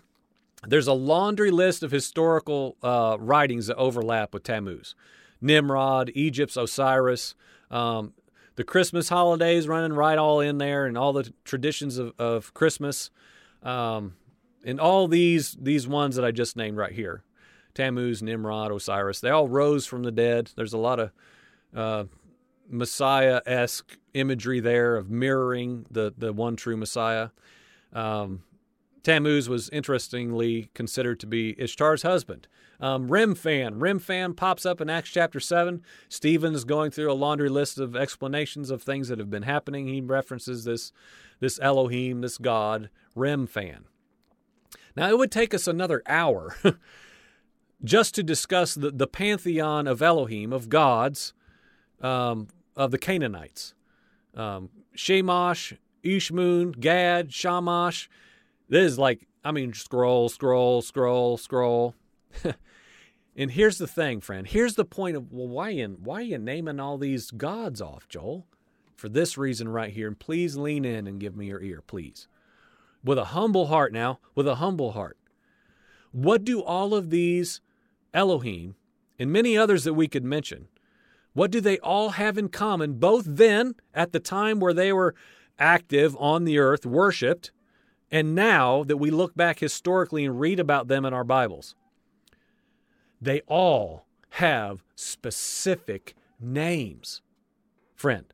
there's 0.66 0.86
a 0.86 0.92
laundry 0.92 1.50
list 1.50 1.82
of 1.82 1.90
historical 1.90 2.76
uh, 2.82 3.16
writings 3.18 3.66
that 3.68 3.76
overlap 3.76 4.34
with 4.34 4.42
Tammuz. 4.42 4.94
Nimrod, 5.40 6.10
Egypt's 6.14 6.56
Osiris, 6.56 7.34
um, 7.70 8.12
the 8.56 8.64
Christmas 8.64 9.08
holidays 9.08 9.66
running 9.66 9.94
right 9.94 10.18
all 10.18 10.40
in 10.40 10.58
there, 10.58 10.84
and 10.84 10.98
all 10.98 11.14
the 11.14 11.32
traditions 11.44 11.96
of, 11.96 12.12
of 12.18 12.52
Christmas, 12.52 13.10
um, 13.62 14.16
and 14.64 14.78
all 14.78 15.08
these 15.08 15.56
these 15.58 15.88
ones 15.88 16.16
that 16.16 16.24
I 16.24 16.30
just 16.30 16.56
named 16.56 16.76
right 16.76 16.92
here. 16.92 17.22
Tammuz, 17.72 18.22
Nimrod, 18.22 18.70
Osiris, 18.70 19.20
they 19.20 19.30
all 19.30 19.48
rose 19.48 19.86
from 19.86 20.02
the 20.02 20.12
dead. 20.12 20.50
There's 20.56 20.74
a 20.74 20.78
lot 20.78 21.00
of 21.00 21.10
uh, 21.74 22.04
Messiah 22.70 23.40
esque 23.46 23.98
imagery 24.14 24.60
there 24.60 24.96
of 24.96 25.10
mirroring 25.10 25.86
the, 25.90 26.14
the 26.16 26.32
one 26.32 26.56
true 26.56 26.76
Messiah. 26.76 27.30
Um, 27.92 28.42
Tammuz 29.02 29.48
was 29.48 29.68
interestingly 29.70 30.70
considered 30.74 31.20
to 31.20 31.26
be 31.26 31.54
Ishtar's 31.58 32.02
husband. 32.02 32.46
Um, 32.80 33.08
Remphan. 33.08 33.78
Remphan 33.78 34.36
pops 34.36 34.64
up 34.64 34.80
in 34.80 34.90
Acts 34.90 35.10
chapter 35.10 35.40
7. 35.40 35.82
Stephen's 36.08 36.64
going 36.64 36.90
through 36.90 37.10
a 37.10 37.14
laundry 37.14 37.48
list 37.48 37.78
of 37.78 37.96
explanations 37.96 38.70
of 38.70 38.82
things 38.82 39.08
that 39.08 39.18
have 39.18 39.30
been 39.30 39.42
happening. 39.42 39.86
He 39.86 40.00
references 40.00 40.64
this, 40.64 40.92
this 41.40 41.58
Elohim, 41.60 42.20
this 42.20 42.38
God, 42.38 42.90
Remphan. 43.16 43.84
Now, 44.96 45.08
it 45.08 45.18
would 45.18 45.30
take 45.30 45.54
us 45.54 45.66
another 45.66 46.02
hour 46.06 46.56
just 47.84 48.14
to 48.14 48.22
discuss 48.22 48.74
the, 48.74 48.90
the 48.90 49.06
pantheon 49.06 49.86
of 49.86 50.02
Elohim, 50.02 50.52
of 50.52 50.68
gods, 50.68 51.32
um, 52.00 52.48
of 52.80 52.90
the 52.90 52.98
Canaanites. 52.98 53.74
Um, 54.34 54.70
Shamash, 54.94 55.74
Ishmun, 56.02 56.80
Gad, 56.80 57.30
Shamash. 57.30 58.08
This 58.70 58.92
is 58.92 58.98
like, 58.98 59.28
I 59.44 59.52
mean, 59.52 59.74
scroll, 59.74 60.30
scroll, 60.30 60.80
scroll, 60.80 61.36
scroll. 61.36 61.94
and 63.36 63.50
here's 63.50 63.76
the 63.76 63.86
thing, 63.86 64.22
friend. 64.22 64.46
Here's 64.46 64.76
the 64.76 64.86
point 64.86 65.16
of, 65.16 65.30
well, 65.30 65.46
why, 65.46 65.68
you, 65.70 65.98
why 66.02 66.20
are 66.20 66.22
you 66.22 66.38
naming 66.38 66.80
all 66.80 66.96
these 66.96 67.30
gods 67.30 67.82
off, 67.82 68.08
Joel? 68.08 68.46
For 68.96 69.10
this 69.10 69.36
reason 69.36 69.68
right 69.68 69.92
here. 69.92 70.08
And 70.08 70.18
please 70.18 70.56
lean 70.56 70.86
in 70.86 71.06
and 71.06 71.20
give 71.20 71.36
me 71.36 71.46
your 71.46 71.60
ear, 71.60 71.82
please. 71.86 72.28
With 73.04 73.18
a 73.18 73.26
humble 73.26 73.66
heart 73.66 73.92
now, 73.92 74.20
with 74.34 74.48
a 74.48 74.56
humble 74.56 74.92
heart. 74.92 75.18
What 76.12 76.44
do 76.44 76.62
all 76.62 76.94
of 76.94 77.10
these 77.10 77.60
Elohim 78.14 78.74
and 79.18 79.30
many 79.30 79.56
others 79.56 79.84
that 79.84 79.94
we 79.94 80.08
could 80.08 80.24
mention, 80.24 80.68
what 81.32 81.50
do 81.50 81.60
they 81.60 81.78
all 81.78 82.10
have 82.10 82.36
in 82.36 82.48
common, 82.48 82.94
both 82.94 83.24
then, 83.26 83.74
at 83.94 84.12
the 84.12 84.20
time 84.20 84.60
where 84.60 84.74
they 84.74 84.92
were 84.92 85.14
active 85.58 86.16
on 86.18 86.44
the 86.44 86.58
earth, 86.58 86.84
worshiped, 86.84 87.52
and 88.10 88.34
now 88.34 88.82
that 88.84 88.96
we 88.96 89.10
look 89.10 89.34
back 89.36 89.60
historically 89.60 90.24
and 90.24 90.40
read 90.40 90.58
about 90.58 90.88
them 90.88 91.04
in 91.04 91.14
our 91.14 91.24
Bibles? 91.24 91.74
They 93.20 93.40
all 93.46 94.06
have 94.30 94.82
specific 94.94 96.14
names, 96.40 97.22
friend. 97.94 98.32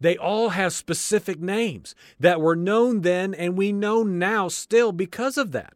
They 0.00 0.16
all 0.16 0.50
have 0.50 0.72
specific 0.72 1.40
names 1.40 1.94
that 2.18 2.40
were 2.40 2.56
known 2.56 3.02
then 3.02 3.32
and 3.32 3.56
we 3.56 3.72
know 3.72 4.02
now 4.02 4.48
still 4.48 4.92
because 4.92 5.38
of 5.38 5.52
that. 5.52 5.74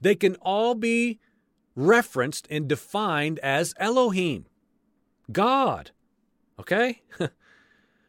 They 0.00 0.14
can 0.14 0.36
all 0.36 0.74
be 0.74 1.20
referenced 1.78 2.48
and 2.50 2.66
defined 2.66 3.38
as 3.38 3.72
Elohim, 3.78 4.46
God, 5.30 5.92
okay? 6.58 7.02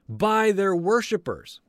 By 0.10 0.52
their 0.52 0.76
worshipers. 0.76 1.62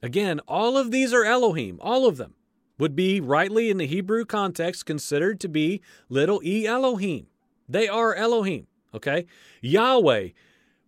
Again, 0.00 0.40
all 0.46 0.76
of 0.76 0.92
these 0.92 1.12
are 1.12 1.24
Elohim, 1.24 1.78
all 1.80 2.06
of 2.06 2.18
them 2.18 2.34
would 2.78 2.94
be 2.94 3.20
rightly 3.20 3.68
in 3.68 3.78
the 3.78 3.86
Hebrew 3.86 4.24
context 4.24 4.86
considered 4.86 5.40
to 5.40 5.48
be 5.48 5.80
little 6.08 6.40
e 6.44 6.64
Elohim. 6.66 7.26
They 7.68 7.88
are 7.88 8.14
Elohim, 8.14 8.68
okay? 8.94 9.26
Yahweh, 9.60 10.28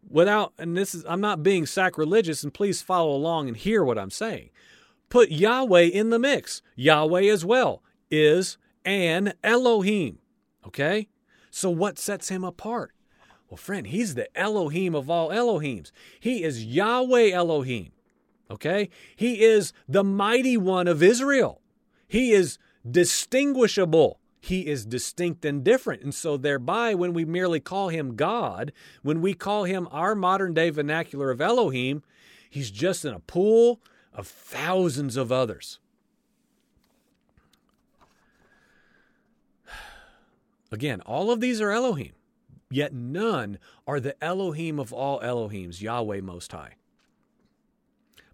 without, 0.08 0.52
and 0.56 0.76
this 0.76 0.94
is, 0.94 1.04
I'm 1.08 1.20
not 1.20 1.42
being 1.42 1.66
sacrilegious, 1.66 2.44
and 2.44 2.54
please 2.54 2.80
follow 2.80 3.10
along 3.10 3.48
and 3.48 3.56
hear 3.56 3.82
what 3.82 3.98
I'm 3.98 4.10
saying. 4.10 4.50
Put 5.08 5.30
Yahweh 5.30 5.82
in 5.82 6.10
the 6.10 6.20
mix. 6.20 6.62
Yahweh 6.76 7.24
as 7.24 7.44
well 7.44 7.82
is 8.12 8.56
an 8.84 9.34
Elohim. 9.42 10.18
Okay? 10.66 11.08
So 11.50 11.70
what 11.70 11.98
sets 11.98 12.28
him 12.28 12.44
apart? 12.44 12.92
Well, 13.48 13.56
friend, 13.56 13.88
he's 13.88 14.14
the 14.14 14.34
Elohim 14.38 14.94
of 14.94 15.10
all 15.10 15.30
Elohims. 15.30 15.90
He 16.20 16.44
is 16.44 16.64
Yahweh 16.64 17.30
Elohim. 17.30 17.90
Okay? 18.50 18.88
He 19.16 19.42
is 19.42 19.72
the 19.88 20.04
mighty 20.04 20.56
one 20.56 20.86
of 20.86 21.02
Israel. 21.02 21.60
He 22.06 22.32
is 22.32 22.58
distinguishable. 22.88 24.20
He 24.40 24.66
is 24.66 24.86
distinct 24.86 25.44
and 25.44 25.62
different. 25.62 26.02
And 26.02 26.14
so, 26.14 26.36
thereby, 26.36 26.94
when 26.94 27.12
we 27.12 27.24
merely 27.24 27.60
call 27.60 27.88
him 27.88 28.16
God, 28.16 28.72
when 29.02 29.20
we 29.20 29.34
call 29.34 29.64
him 29.64 29.86
our 29.90 30.14
modern 30.14 30.54
day 30.54 30.70
vernacular 30.70 31.30
of 31.30 31.40
Elohim, 31.40 32.02
he's 32.48 32.70
just 32.70 33.04
in 33.04 33.12
a 33.12 33.20
pool 33.20 33.80
of 34.14 34.26
thousands 34.26 35.16
of 35.16 35.30
others. 35.30 35.78
Again, 40.72 41.00
all 41.02 41.30
of 41.30 41.40
these 41.40 41.60
are 41.60 41.70
Elohim, 41.70 42.12
yet 42.70 42.92
none 42.92 43.58
are 43.86 44.00
the 44.00 44.22
Elohim 44.22 44.78
of 44.78 44.92
all 44.92 45.20
Elohims, 45.20 45.80
Yahweh 45.80 46.20
Most 46.20 46.52
High. 46.52 46.74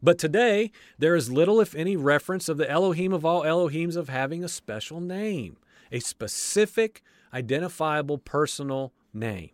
But 0.02 0.18
today, 0.18 0.70
there 0.98 1.16
is 1.16 1.32
little, 1.32 1.60
if 1.60 1.74
any, 1.74 1.96
reference 1.96 2.48
of 2.48 2.58
the 2.58 2.70
Elohim 2.70 3.12
of 3.12 3.24
all 3.24 3.42
Elohims 3.42 3.96
of 3.96 4.10
having 4.10 4.44
a 4.44 4.48
special 4.48 5.00
name, 5.00 5.56
a 5.90 6.00
specific, 6.00 7.02
identifiable, 7.32 8.18
personal 8.18 8.92
name. 9.14 9.50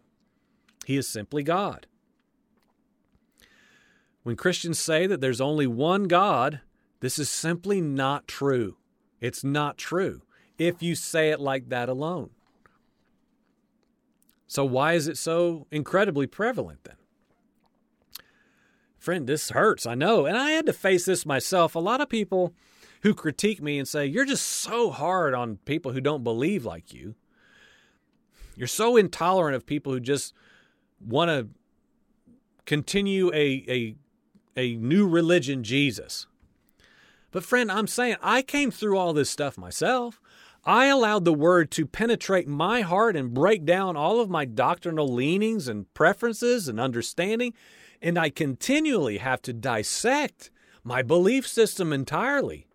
He 0.85 0.97
is 0.97 1.09
simply 1.09 1.45
God. 1.45 1.87
When 4.25 4.37
Christians 4.37 4.79
say 4.79 5.07
that 5.07 5.21
there's 5.21 5.41
only 5.41 5.67
one 5.67 6.05
God, 6.05 6.61
this 7.01 7.19
is 7.19 7.29
simply 7.29 7.81
not 7.81 8.27
true. 8.27 8.77
It's 9.21 9.45
not 9.45 9.79
true 9.79 10.23
if 10.59 10.83
you 10.83 10.95
say 10.95 11.31
it 11.31 11.41
like 11.41 11.69
that 11.69 11.89
alone. 11.89 12.31
So, 14.53 14.67
why 14.67 14.93
is 14.93 15.09
it 15.09 15.17
so 15.17 15.67
incredibly 15.71 16.27
prevalent 16.27 16.85
then? 16.85 16.97
Friend, 18.99 19.27
this 19.27 19.49
hurts, 19.49 19.87
I 19.87 19.95
know. 19.95 20.27
And 20.27 20.37
I 20.37 20.51
had 20.51 20.67
to 20.67 20.75
face 20.75 21.07
this 21.07 21.25
myself. 21.25 21.75
A 21.75 21.79
lot 21.79 22.03
of 22.03 22.11
people 22.11 22.53
who 23.01 23.15
critique 23.15 23.63
me 23.63 23.79
and 23.79 23.89
say, 23.89 24.05
You're 24.05 24.27
just 24.27 24.47
so 24.47 24.91
hard 24.91 25.33
on 25.33 25.57
people 25.65 25.93
who 25.93 26.03
don't 26.03 26.23
believe 26.23 26.67
like 26.67 26.93
you. 26.93 27.15
You're 28.55 28.67
so 28.69 28.99
intolerant 28.99 29.57
of 29.57 29.65
people 29.65 29.91
who 29.95 30.01
just 30.01 30.35
want 31.01 31.31
to 31.31 31.49
continue 32.67 33.33
a, 33.33 33.65
a, 33.71 33.97
a 34.55 34.77
new 34.77 35.09
religion, 35.09 35.65
Jesus. 35.65 36.27
But, 37.31 37.43
friend, 37.43 37.73
I'm 37.73 37.87
saying 37.87 38.17
I 38.21 38.43
came 38.43 38.71
through 38.71 38.99
all 38.99 39.15
this 39.15 39.31
stuff 39.31 39.57
myself. 39.57 40.21
I 40.65 40.87
allowed 40.87 41.25
the 41.25 41.33
word 41.33 41.73
to 41.73 41.87
penetrate 41.87 42.47
my 42.47 42.83
heart 42.83 43.17
and 43.17 43.35
break 43.35 43.65
down 43.65 43.97
all 43.97 44.21
of 44.21 44.31
my 44.31 44.45
doctrinal 44.45 45.13
leanings 45.13 45.67
and 45.67 45.93
preferences 45.93 46.69
and 46.69 46.79
understanding, 46.79 47.53
and 48.01 48.17
I 48.17 48.31
continually 48.31 49.19
have 49.19 49.43
to 49.43 49.53
dissect 49.53 50.51
my 50.85 51.03
belief 51.03 51.49
system 51.49 51.93
entirely. 51.93 52.67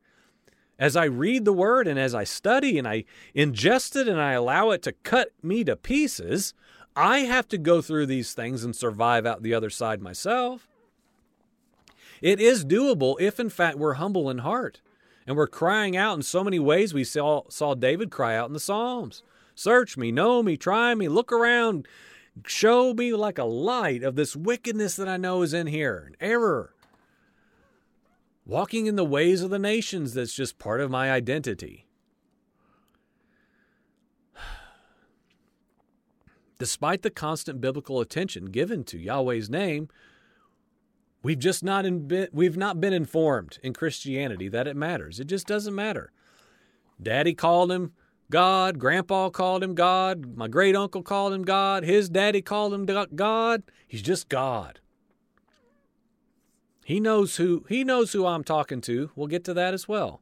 As 0.77 0.95
I 0.97 1.05
read 1.05 1.45
the 1.45 1.53
word 1.53 1.87
and 1.87 1.97
as 1.97 2.13
I 2.13 2.25
study 2.25 2.77
and 2.77 2.87
I 2.87 3.05
ingest 3.33 3.95
it 3.95 4.07
and 4.07 4.19
I 4.19 4.33
allow 4.33 4.71
it 4.71 4.81
to 4.83 4.91
cut 4.91 5.29
me 5.41 5.63
to 5.63 5.75
pieces, 5.75 6.53
I 6.95 7.19
have 7.19 7.47
to 7.49 7.57
go 7.57 7.81
through 7.81 8.07
these 8.07 8.33
things 8.33 8.63
and 8.63 8.75
survive 8.75 9.25
out 9.25 9.43
the 9.43 9.53
other 9.53 9.69
side 9.69 10.01
myself. 10.01 10.67
It 12.21 12.39
is 12.39 12.65
doable 12.65 13.15
if, 13.19 13.39
in 13.39 13.49
fact, 13.49 13.77
we're 13.77 13.93
humble 13.93 14.29
in 14.29 14.39
heart. 14.39 14.81
And 15.27 15.35
we're 15.35 15.45
crying 15.45 15.97
out 15.97 16.15
in 16.15 16.23
so 16.23 16.41
many 16.41 16.57
ways 16.57 16.93
we 16.93 17.03
saw, 17.03 17.43
saw 17.49 17.75
David 17.75 18.09
cry 18.09 18.37
out 18.37 18.47
in 18.47 18.53
the 18.53 18.59
Psalms 18.59 19.21
Search 19.53 19.97
me, 19.97 20.11
know 20.11 20.41
me, 20.41 20.55
try 20.55 20.93
me, 20.95 21.07
look 21.09 21.31
around, 21.31 21.87
show 22.45 22.93
me 22.93 23.11
like 23.13 23.39
a 23.39 23.43
light 23.43 24.03
of 24.03 24.15
this 24.15 24.35
wickedness 24.35 24.95
that 24.95 25.07
I 25.07 25.17
know 25.17 25.41
is 25.41 25.51
in 25.51 25.65
here, 25.65 26.05
an 26.07 26.15
error. 26.21 26.75
Walking 28.45 28.85
in 28.85 28.95
the 28.95 29.03
ways 29.03 29.41
of 29.41 29.49
the 29.49 29.57
nations, 29.57 30.13
that's 30.13 30.35
just 30.35 30.59
part 30.59 30.79
of 30.79 30.91
my 30.91 31.11
identity. 31.11 31.87
Despite 36.59 37.01
the 37.01 37.09
constant 37.09 37.59
biblical 37.59 37.99
attention 37.99 38.45
given 38.45 38.83
to 38.85 38.99
Yahweh's 38.99 39.49
name, 39.49 39.89
We've 41.27 41.37
just 41.37 41.61
not 41.61 41.83
been, 42.07 42.29
we've 42.31 42.55
not 42.55 42.79
been 42.79 42.93
informed 42.93 43.59
in 43.61 43.73
Christianity 43.73 44.47
that 44.47 44.65
it 44.65 44.77
matters. 44.77 45.19
It 45.19 45.25
just 45.25 45.45
doesn't 45.45 45.75
matter. 45.75 46.13
Daddy 47.03 47.33
called 47.33 47.69
him 47.69 47.91
God, 48.31 48.79
grandpa 48.79 49.29
called 49.29 49.61
him 49.61 49.75
God, 49.75 50.37
my 50.37 50.47
great 50.47 50.73
uncle 50.73 51.03
called 51.03 51.33
him 51.33 51.43
God, 51.43 51.83
his 51.83 52.07
daddy 52.07 52.41
called 52.41 52.73
him 52.73 52.85
God. 53.13 53.63
He's 53.85 54.01
just 54.01 54.29
God. 54.29 54.79
He 56.85 57.01
knows 57.01 57.35
who 57.35 57.65
he 57.67 57.83
knows 57.83 58.13
who 58.13 58.25
I'm 58.25 58.45
talking 58.45 58.79
to. 58.83 59.11
We'll 59.13 59.27
get 59.27 59.43
to 59.43 59.53
that 59.53 59.73
as 59.73 59.85
well. 59.85 60.21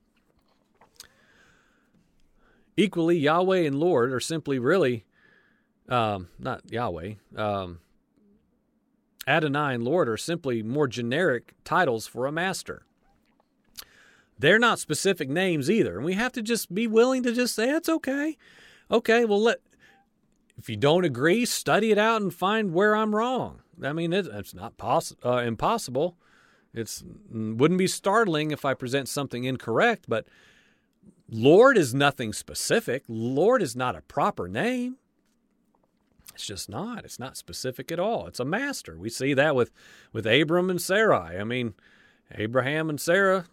Equally, 2.75 3.19
Yahweh 3.19 3.59
and 3.59 3.79
Lord 3.79 4.11
are 4.11 4.19
simply 4.19 4.57
really 4.57 5.05
um, 5.87 6.29
not 6.39 6.63
Yahweh. 6.71 7.13
Um, 7.37 7.81
Adonai 9.27 9.75
and 9.75 9.83
Lord 9.83 10.07
are 10.07 10.17
simply 10.17 10.61
more 10.61 10.88
generic 10.88 11.53
titles 11.63 12.07
for 12.07 12.25
a 12.25 12.31
master. 12.31 12.85
They're 14.38 14.59
not 14.59 14.79
specific 14.79 15.29
names 15.29 15.69
either, 15.69 15.95
and 15.95 16.05
we 16.05 16.13
have 16.13 16.33
to 16.33 16.41
just 16.41 16.73
be 16.73 16.88
willing 16.88 17.23
to 17.23 17.31
just 17.31 17.55
say 17.55 17.69
it's 17.69 17.89
okay. 17.89 18.38
Okay, 18.91 19.25
well 19.25 19.41
let 19.41 19.59
if 20.57 20.69
you 20.69 20.77
don't 20.77 21.05
agree, 21.05 21.45
study 21.45 21.91
it 21.91 21.97
out 21.97 22.21
and 22.21 22.33
find 22.33 22.73
where 22.73 22.95
I'm 22.95 23.15
wrong. 23.15 23.61
I 23.83 23.93
mean, 23.93 24.13
it, 24.13 24.27
it's 24.27 24.53
not 24.53 24.77
poss- 24.77 25.15
uh, 25.23 25.38
impossible. 25.38 26.17
It's 26.73 27.03
wouldn't 27.31 27.77
be 27.77 27.88
startling 27.88 28.51
if 28.51 28.65
I 28.65 28.73
present 28.73 29.07
something 29.07 29.43
incorrect, 29.43 30.05
but 30.07 30.27
Lord 31.29 31.77
is 31.77 31.93
nothing 31.93 32.33
specific. 32.33 33.03
Lord 33.07 33.61
is 33.61 33.75
not 33.75 33.95
a 33.95 34.01
proper 34.01 34.47
name. 34.47 34.97
It's 36.35 36.45
just 36.45 36.69
not. 36.69 37.05
It's 37.05 37.17
not 37.17 37.37
specific 37.37 37.93
at 37.93 37.99
all. 37.99 38.27
It's 38.27 38.41
a 38.41 38.45
master. 38.45 38.97
We 38.97 39.09
see 39.09 39.33
that 39.33 39.55
with 39.55 39.71
with 40.11 40.27
Abram 40.27 40.69
and 40.69 40.81
Sarai. 40.81 41.39
I 41.39 41.45
mean, 41.45 41.75
Abraham 42.29 42.89
and 42.89 42.99
Sarah. 42.99 43.45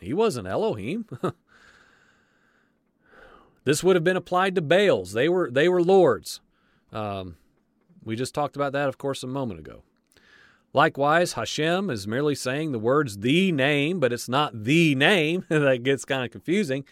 He 0.00 0.14
wasn't 0.14 0.48
Elohim. 0.48 1.06
this 3.64 3.84
would 3.84 3.96
have 3.96 4.04
been 4.04 4.16
applied 4.16 4.54
to 4.54 4.62
Baals. 4.62 5.12
They 5.12 5.28
were 5.28 5.50
they 5.50 5.68
were 5.68 5.82
lords. 5.82 6.40
Um, 6.90 7.36
we 8.02 8.16
just 8.16 8.34
talked 8.34 8.56
about 8.56 8.72
that, 8.72 8.88
of 8.88 8.96
course, 8.96 9.22
a 9.22 9.26
moment 9.26 9.60
ago. 9.60 9.82
Likewise, 10.72 11.34
Hashem 11.34 11.90
is 11.90 12.08
merely 12.08 12.34
saying 12.34 12.72
the 12.72 12.78
words 12.78 13.18
the 13.18 13.52
name, 13.52 14.00
but 14.00 14.12
it's 14.12 14.28
not 14.28 14.64
the 14.64 14.94
name. 14.94 15.44
that 15.50 15.82
gets 15.82 16.06
kind 16.06 16.24
of 16.24 16.30
confusing 16.30 16.84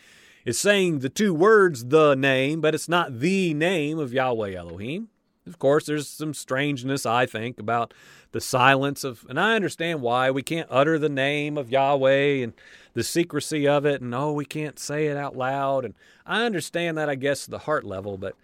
is 0.45 0.59
saying 0.59 0.99
the 0.99 1.09
two 1.09 1.35
words, 1.35 1.87
the 1.87 2.15
name, 2.15 2.61
but 2.61 2.75
it's 2.75 2.89
not 2.89 3.21
the 3.21 3.55
name 3.55 3.99
of 3.99 4.13
Yahweh 4.13 4.55
Elohim. 4.55 5.09
Of 5.47 5.59
course, 5.59 5.87
there's 5.87 6.09
some 6.09 6.33
strangeness, 6.33 7.05
I 7.05 7.27
think, 7.27 7.59
about 7.59 7.93
the 8.33 8.41
silence 8.41 9.05
of, 9.05 9.27
and 9.29 9.39
I 9.39 9.55
understand 9.55 10.01
why 10.01 10.31
we 10.31 10.43
can't 10.43 10.69
utter 10.71 10.99
the 10.99 11.09
name 11.09 11.59
of 11.59 11.71
Yahweh 11.71 12.43
and 12.43 12.55
the 12.95 13.05
secrecy 13.05 13.69
of 13.69 13.85
it, 13.85 14.01
and 14.01 14.15
oh, 14.15 14.33
we 14.33 14.45
can't 14.45 14.79
say 14.79 15.07
it 15.07 15.17
out 15.17 15.37
loud. 15.37 15.85
And 15.85 15.95
I 16.25 16.45
understand 16.45 16.97
that, 16.97 17.11
I 17.11 17.15
guess, 17.15 17.47
the 17.47 17.59
heart 17.59 17.85
level, 17.85 18.17
but 18.17 18.37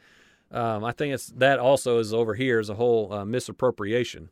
um, 0.51 0.85
I 0.85 0.93
think 0.93 1.15
it's 1.15 1.29
that 1.37 1.59
also 1.59 1.99
is 1.99 2.13
over 2.13 2.35
here 2.35 2.59
as 2.59 2.69
a 2.69 2.75
whole 2.75 3.13
uh, 3.13 3.25
misappropriation 3.25 4.31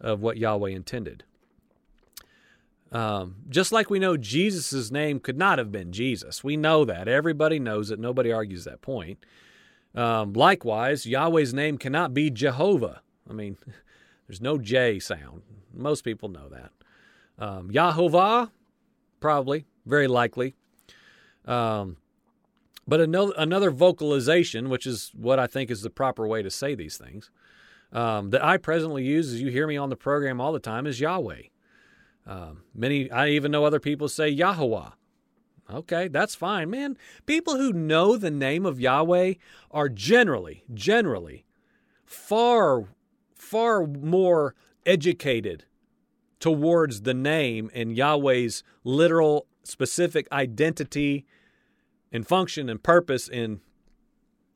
of 0.00 0.20
what 0.20 0.36
Yahweh 0.36 0.70
intended. 0.70 1.24
Um, 2.92 3.36
just 3.48 3.70
like 3.70 3.88
we 3.88 3.98
know 3.98 4.16
Jesus' 4.16 4.90
name 4.90 5.20
could 5.20 5.38
not 5.38 5.58
have 5.58 5.70
been 5.70 5.92
Jesus. 5.92 6.42
We 6.42 6.56
know 6.56 6.84
that. 6.84 7.06
Everybody 7.06 7.58
knows 7.58 7.90
it. 7.90 8.00
Nobody 8.00 8.32
argues 8.32 8.64
that 8.64 8.82
point. 8.82 9.24
Um, 9.94 10.32
likewise, 10.32 11.06
Yahweh's 11.06 11.54
name 11.54 11.78
cannot 11.78 12.14
be 12.14 12.30
Jehovah. 12.30 13.02
I 13.28 13.32
mean, 13.32 13.56
there's 14.26 14.40
no 14.40 14.58
J 14.58 14.98
sound. 14.98 15.42
Most 15.72 16.02
people 16.02 16.28
know 16.28 16.48
that. 16.48 16.72
Um, 17.38 17.70
Yahovah, 17.70 18.50
probably, 19.20 19.66
very 19.86 20.08
likely. 20.08 20.54
Um, 21.46 21.96
but 22.86 23.00
another, 23.00 23.32
another 23.36 23.70
vocalization, 23.70 24.68
which 24.68 24.86
is 24.86 25.12
what 25.14 25.38
I 25.38 25.46
think 25.46 25.70
is 25.70 25.82
the 25.82 25.90
proper 25.90 26.26
way 26.26 26.42
to 26.42 26.50
say 26.50 26.74
these 26.74 26.96
things, 26.96 27.30
um, 27.92 28.30
that 28.30 28.44
I 28.44 28.56
presently 28.56 29.04
use, 29.04 29.32
as 29.32 29.40
you 29.40 29.50
hear 29.50 29.66
me 29.66 29.76
on 29.76 29.90
the 29.90 29.96
program 29.96 30.40
all 30.40 30.52
the 30.52 30.58
time, 30.58 30.86
is 30.86 31.00
Yahweh. 31.00 31.42
Um, 32.26 32.62
many, 32.74 33.10
I 33.10 33.28
even 33.28 33.50
know 33.50 33.64
other 33.64 33.80
people 33.80 34.08
say 34.08 34.28
Yahweh. 34.28 34.90
Okay, 35.72 36.08
that's 36.08 36.34
fine, 36.34 36.70
man. 36.70 36.96
People 37.26 37.56
who 37.56 37.72
know 37.72 38.16
the 38.16 38.30
name 38.30 38.66
of 38.66 38.80
Yahweh 38.80 39.34
are 39.70 39.88
generally, 39.88 40.64
generally 40.74 41.44
far, 42.04 42.86
far 43.34 43.86
more 43.86 44.54
educated 44.84 45.64
towards 46.40 47.02
the 47.02 47.14
name 47.14 47.70
and 47.72 47.96
Yahweh's 47.96 48.64
literal, 48.82 49.46
specific 49.62 50.26
identity 50.32 51.26
and 52.10 52.26
function 52.26 52.68
and 52.68 52.82
purpose 52.82 53.28
in 53.28 53.60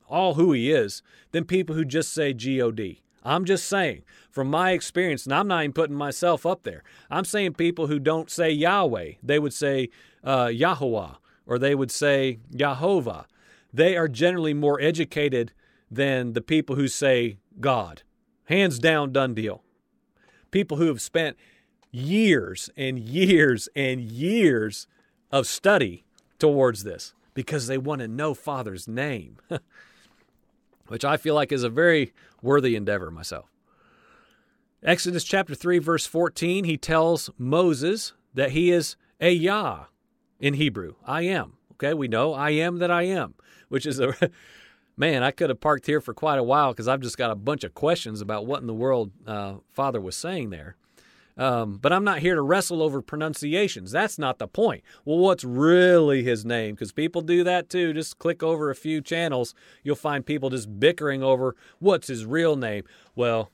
all 0.09 0.35
who 0.35 0.53
he 0.53 0.73
is 0.73 1.03
than 1.31 1.45
people 1.45 1.77
who 1.77 1.85
just 1.85 2.13
say 2.13 2.33
God. 2.33 3.04
I'm 3.25 3.45
just 3.45 3.67
saying, 3.67 4.03
from 4.31 4.49
my 4.49 4.73
experience, 4.73 5.25
and 5.25 5.33
I'm 5.33 5.49
not 5.49 5.63
even 5.63 5.73
putting 5.73 5.97
myself 5.97 6.45
up 6.45 6.63
there, 6.63 6.83
I'm 7.11 7.25
saying 7.25 7.55
people 7.55 7.87
who 7.87 7.99
don't 7.99 8.31
say 8.31 8.51
Yahweh, 8.51 9.13
they 9.23 9.39
would 9.39 9.55
say 9.55 9.91
uh, 10.23 10.51
Yahweh, 10.53 11.15
or 11.47 11.59
they 11.59 11.75
would 11.75 11.91
say 11.91 12.39
Yahovah. 12.53 13.25
They 13.73 13.97
are 13.97 14.09
generally 14.09 14.55
more 14.55 14.81
educated 14.81 15.53
than 15.91 16.33
the 16.33 16.41
people 16.41 16.77
who 16.77 16.89
say 16.89 17.39
God. 17.61 18.03
Hands 18.45 18.79
down, 18.79 19.13
done 19.13 19.35
deal. 19.35 19.63
People 20.51 20.77
who 20.77 20.87
have 20.87 21.01
spent 21.01 21.37
years 21.91 22.71
and 22.77 22.99
years 22.99 23.69
and 23.75 24.01
years 24.01 24.87
of 25.31 25.47
study 25.47 26.05
towards 26.39 26.85
this 26.85 27.15
because 27.33 27.67
they 27.67 27.79
want 27.79 28.01
to 28.01 28.09
know 28.09 28.35
Father's 28.35 28.87
name. 28.87 29.39
which 30.89 31.05
I 31.05 31.17
feel 31.17 31.35
like 31.35 31.53
is 31.53 31.65
a 31.65 31.69
very 31.69 32.13
worthy 32.43 32.77
endeavor 32.77 33.11
myself. 33.11 33.51
Exodus 34.83 35.25
chapter 35.25 35.55
3, 35.55 35.79
verse 35.79 36.05
14, 36.07 36.65
he 36.65 36.77
tells 36.77 37.31
Moses 37.39 38.13
that 38.35 38.51
he 38.51 38.71
is 38.71 38.97
Ehyeh 39.21 39.87
in 40.39 40.55
Hebrew. 40.55 40.97
I 41.07 41.23
am. 41.23 41.55
Okay, 41.73 41.95
we 41.95 42.07
know 42.07 42.35
I 42.35 42.51
am 42.51 42.79
that 42.79 42.91
I 42.91 43.05
am, 43.05 43.35
which 43.69 43.87
is 43.87 43.99
a 43.99 44.15
man. 44.97 45.23
I 45.23 45.31
could 45.31 45.49
have 45.49 45.61
parked 45.61 45.87
here 45.87 46.01
for 46.01 46.13
quite 46.13 46.39
a 46.39 46.43
while 46.43 46.73
because 46.73 46.87
I've 46.87 47.01
just 47.01 47.19
got 47.19 47.31
a 47.31 47.35
bunch 47.35 47.65
of 47.65 47.75
questions 47.75 48.21
about 48.21 48.47
what 48.47 48.61
in 48.61 48.67
the 48.67 48.75
world 48.75 49.11
uh, 49.27 49.55
Father 49.73 50.01
was 50.01 50.17
saying 50.17 50.51
there. 50.51 50.77
Um, 51.37 51.79
but 51.79 51.93
I'm 51.93 52.05
not 52.05 52.21
here 52.21 52.37
to 52.37 52.43
wrestle 52.43 52.81
over 52.81 53.03
pronunciations. 53.03 53.91
That's 53.91 54.19
not 54.19 54.39
the 54.39 54.47
point. 54.47 54.85
Well, 55.05 55.19
what's 55.19 55.43
really 55.43 56.23
his 56.23 56.45
name? 56.45 56.75
Because 56.75 56.93
people 56.93 57.23
do 57.23 57.43
that 57.43 57.69
too. 57.69 57.93
Just 57.93 58.19
click 58.19 58.43
over 58.43 58.71
a 58.71 58.77
few 58.77 59.01
channels, 59.01 59.55
you'll 59.83 59.97
find 59.97 60.25
people 60.25 60.51
just 60.51 60.79
bickering 60.79 61.23
over 61.23 61.57
what's 61.81 62.07
his 62.07 62.25
real 62.25 62.55
name. 62.55 62.85
Well, 63.17 63.51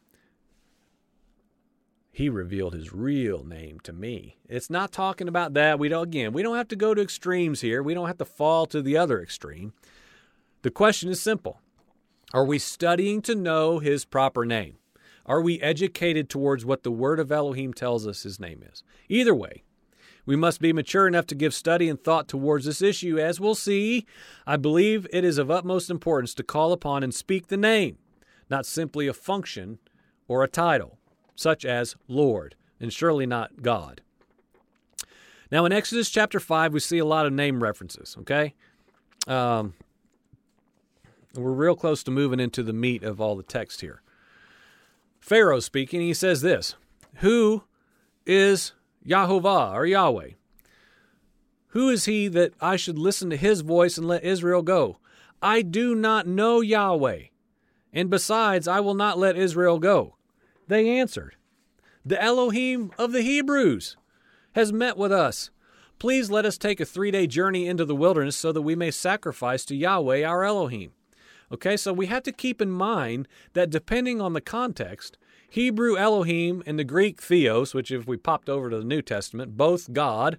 he 2.13 2.29
revealed 2.29 2.75
his 2.75 2.93
real 2.93 3.45
name 3.45 3.81
to 3.81 3.93
me. 3.93 4.37
It's 4.49 4.69
not 4.69 4.93
talking 4.93 5.29
about 5.29 5.55
that. 5.55 5.79
We 5.79 5.89
don't 5.89 6.03
again, 6.03 6.33
we 6.33 6.43
don't 6.43 6.57
have 6.57 6.69
to 6.69 6.77
go 6.77 6.93
to 6.93 7.01
extremes 7.01 7.63
here. 7.63 7.83
We 7.83 7.95
don't 7.95 8.09
have 8.09 8.19
to 8.19 8.25
fall 8.25 8.67
to 8.67 8.83
the 8.83 8.97
other 8.97 9.23
extreme. 9.23 9.73
The 10.63 10.71
question 10.71 11.09
is 11.09 11.23
simple. 11.23 11.61
Are 12.35 12.45
we 12.45 12.59
studying 12.59 13.23
to 13.23 13.35
know 13.35 13.79
his 13.79 14.05
proper 14.05 14.45
name? 14.45 14.77
Are 15.27 15.41
we 15.41 15.61
educated 15.61 16.29
towards 16.29 16.65
what 16.65 16.83
the 16.83 16.91
word 16.91 17.21
of 17.21 17.31
Elohim 17.31 17.73
tells 17.73 18.07
us 18.07 18.23
his 18.23 18.41
name 18.41 18.65
is? 18.71 18.83
Either 19.09 19.35
way, 19.35 19.63
we 20.27 20.37
must 20.37 20.61
be 20.61 20.73
mature 20.73 21.07
enough 21.07 21.27
to 21.27 21.35
give 21.35 21.55
study 21.55 21.89
and 21.89 22.03
thought 22.03 22.29
towards 22.29 22.65
this 22.65 22.83
issue. 22.83 23.19
As 23.19 23.41
we'll 23.41 23.55
see, 23.55 24.07
I 24.47 24.57
believe 24.57 25.07
it 25.13 25.25
is 25.25 25.39
of 25.39 25.51
utmost 25.51 25.91
importance 25.91 26.35
to 26.35 26.43
call 26.43 26.73
upon 26.73 27.03
and 27.03 27.15
speak 27.15 27.49
the 27.49 27.57
name, 27.57 27.99
not 28.49 28.67
simply 28.67 29.07
a 29.07 29.13
function 29.13 29.79
or 30.29 30.45
a 30.45 30.49
title, 30.49 30.99
such 31.35 31.65
as 31.65 31.97
Lord, 32.07 32.55
and 32.79 32.93
surely 32.93 33.27
not 33.27 33.63
God. 33.63 34.03
Now, 35.51 35.65
in 35.65 35.73
Exodus 35.73 36.11
chapter 36.11 36.39
5, 36.39 36.73
we 36.73 36.81
see 36.81 36.99
a 36.99 37.05
lot 37.05 37.27
of 37.27 37.33
name 37.33 37.63
references, 37.63 38.17
okay? 38.21 38.55
Um, 39.27 39.75
we're 41.35 41.51
real 41.51 41.75
close 41.75 42.05
to 42.05 42.11
moving 42.11 42.39
into 42.39 42.63
the 42.63 42.73
meat 42.73 43.03
of 43.03 43.21
all 43.21 43.37
the 43.37 43.43
text 43.43 43.81
here. 43.81 44.03
Pharaoh 45.21 45.61
speaking, 45.61 46.01
he 46.01 46.15
says 46.15 46.41
this 46.41 46.75
Who 47.17 47.65
is 48.27 48.73
Yahovah 49.07 49.75
or 49.75 49.87
Yahweh? 49.87 50.31
Who 51.69 51.89
is 51.89 52.07
he 52.07 52.27
that 52.29 52.53
I 52.61 52.77
should 52.77 52.99
listen 52.99 53.31
to 53.31 53.37
his 53.37 53.61
voice 53.61 53.97
and 53.97 54.09
let 54.09 54.25
Israel 54.25 54.63
go? 54.63 54.99
I 55.41 55.63
do 55.63 55.95
not 55.95 56.27
know 56.27 56.61
Yahweh, 56.61 57.25
and 57.93 58.11
besides, 58.11 58.67
I 58.67 58.81
will 58.81 58.95
not 58.95 59.19
let 59.19 59.37
Israel 59.37 59.79
go. 59.79 60.17
They 60.67 60.99
answered, 60.99 61.37
The 62.05 62.21
Elohim 62.21 62.91
of 62.99 63.13
the 63.13 63.23
Hebrews 63.23 63.97
has 64.55 64.73
met 64.73 64.97
with 64.97 65.13
us. 65.13 65.51
Please 65.99 66.31
let 66.31 66.45
us 66.45 66.59
take 66.59 66.81
a 66.81 66.85
three 66.85 67.11
day 67.11 67.27
journey 67.27 67.67
into 67.67 67.85
the 67.85 67.95
wilderness 67.95 68.37
so 68.37 68.53
that 68.53 68.63
we 68.63 68.75
may 68.75 68.91
sacrifice 68.91 69.65
to 69.67 69.77
Yahweh 69.77 70.25
our 70.25 70.45
Elohim. 70.45 70.93
Okay, 71.53 71.77
so 71.77 71.93
we 71.93 72.07
have 72.07 72.23
to 72.25 72.33
keep 72.33 72.63
in 72.63 72.71
mind 72.71 73.27
that 73.55 73.71
depending 73.71 74.21
on 74.21 74.35
the 74.35 74.41
context, 74.41 75.19
Hebrew 75.49 75.97
Elohim 75.97 76.63
and 76.65 76.79
the 76.79 76.85
Greek 76.85 77.21
Theos, 77.21 77.75
which 77.75 77.91
if 77.91 78.07
we 78.07 78.17
popped 78.17 78.49
over 78.49 78.71
to 78.71 78.79
the 78.79 78.85
New 78.85 79.03
Testament, 79.03 79.57
both 79.57 79.93
God, 79.93 80.39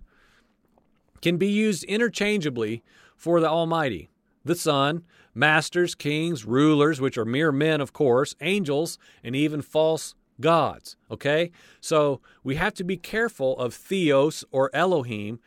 can 1.21 1.37
be 1.37 1.47
used 1.47 1.83
interchangeably 1.83 2.81
for 3.15 3.41
the 3.41 3.49
Almighty, 3.49 4.09
the 4.45 4.55
Son, 4.55 5.03
masters, 5.35 5.95
kings, 5.95 6.45
rulers, 6.45 7.01
which 7.01 7.17
are 7.17 7.25
mere 7.25 7.51
men, 7.51 7.81
of 7.81 7.91
course, 7.91 8.35
angels, 8.41 8.97
and 9.23 9.35
even 9.35 9.61
false 9.61 10.15
gods. 10.39 10.95
Okay? 11.11 11.51
So 11.81 12.21
we 12.43 12.55
have 12.55 12.73
to 12.75 12.83
be 12.83 12.97
careful 12.97 13.57
of 13.59 13.73
Theos 13.73 14.45
or 14.51 14.69
Elohim 14.73 15.39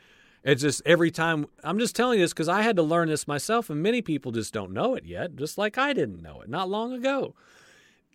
it's 0.44 0.60
just 0.60 0.82
every 0.84 1.10
time 1.10 1.46
I'm 1.64 1.78
just 1.78 1.96
telling 1.96 2.18
you 2.18 2.24
this 2.24 2.34
because 2.34 2.50
I 2.50 2.62
had 2.62 2.76
to 2.76 2.82
learn 2.82 3.08
this 3.08 3.26
myself, 3.26 3.70
and 3.70 3.82
many 3.82 4.02
people 4.02 4.30
just 4.30 4.52
don't 4.52 4.72
know 4.72 4.94
it 4.94 5.06
yet, 5.06 5.36
just 5.36 5.56
like 5.56 5.78
I 5.78 5.94
didn't 5.94 6.22
know 6.22 6.42
it 6.42 6.50
not 6.50 6.68
long 6.68 6.92
ago. 6.92 7.34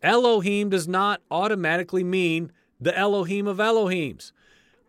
Elohim 0.04 0.70
does 0.70 0.88
not 0.88 1.22
automatically 1.32 2.04
mean 2.04 2.52
the 2.80 2.96
Elohim 2.96 3.48
of 3.48 3.58
Elohims. 3.58 4.32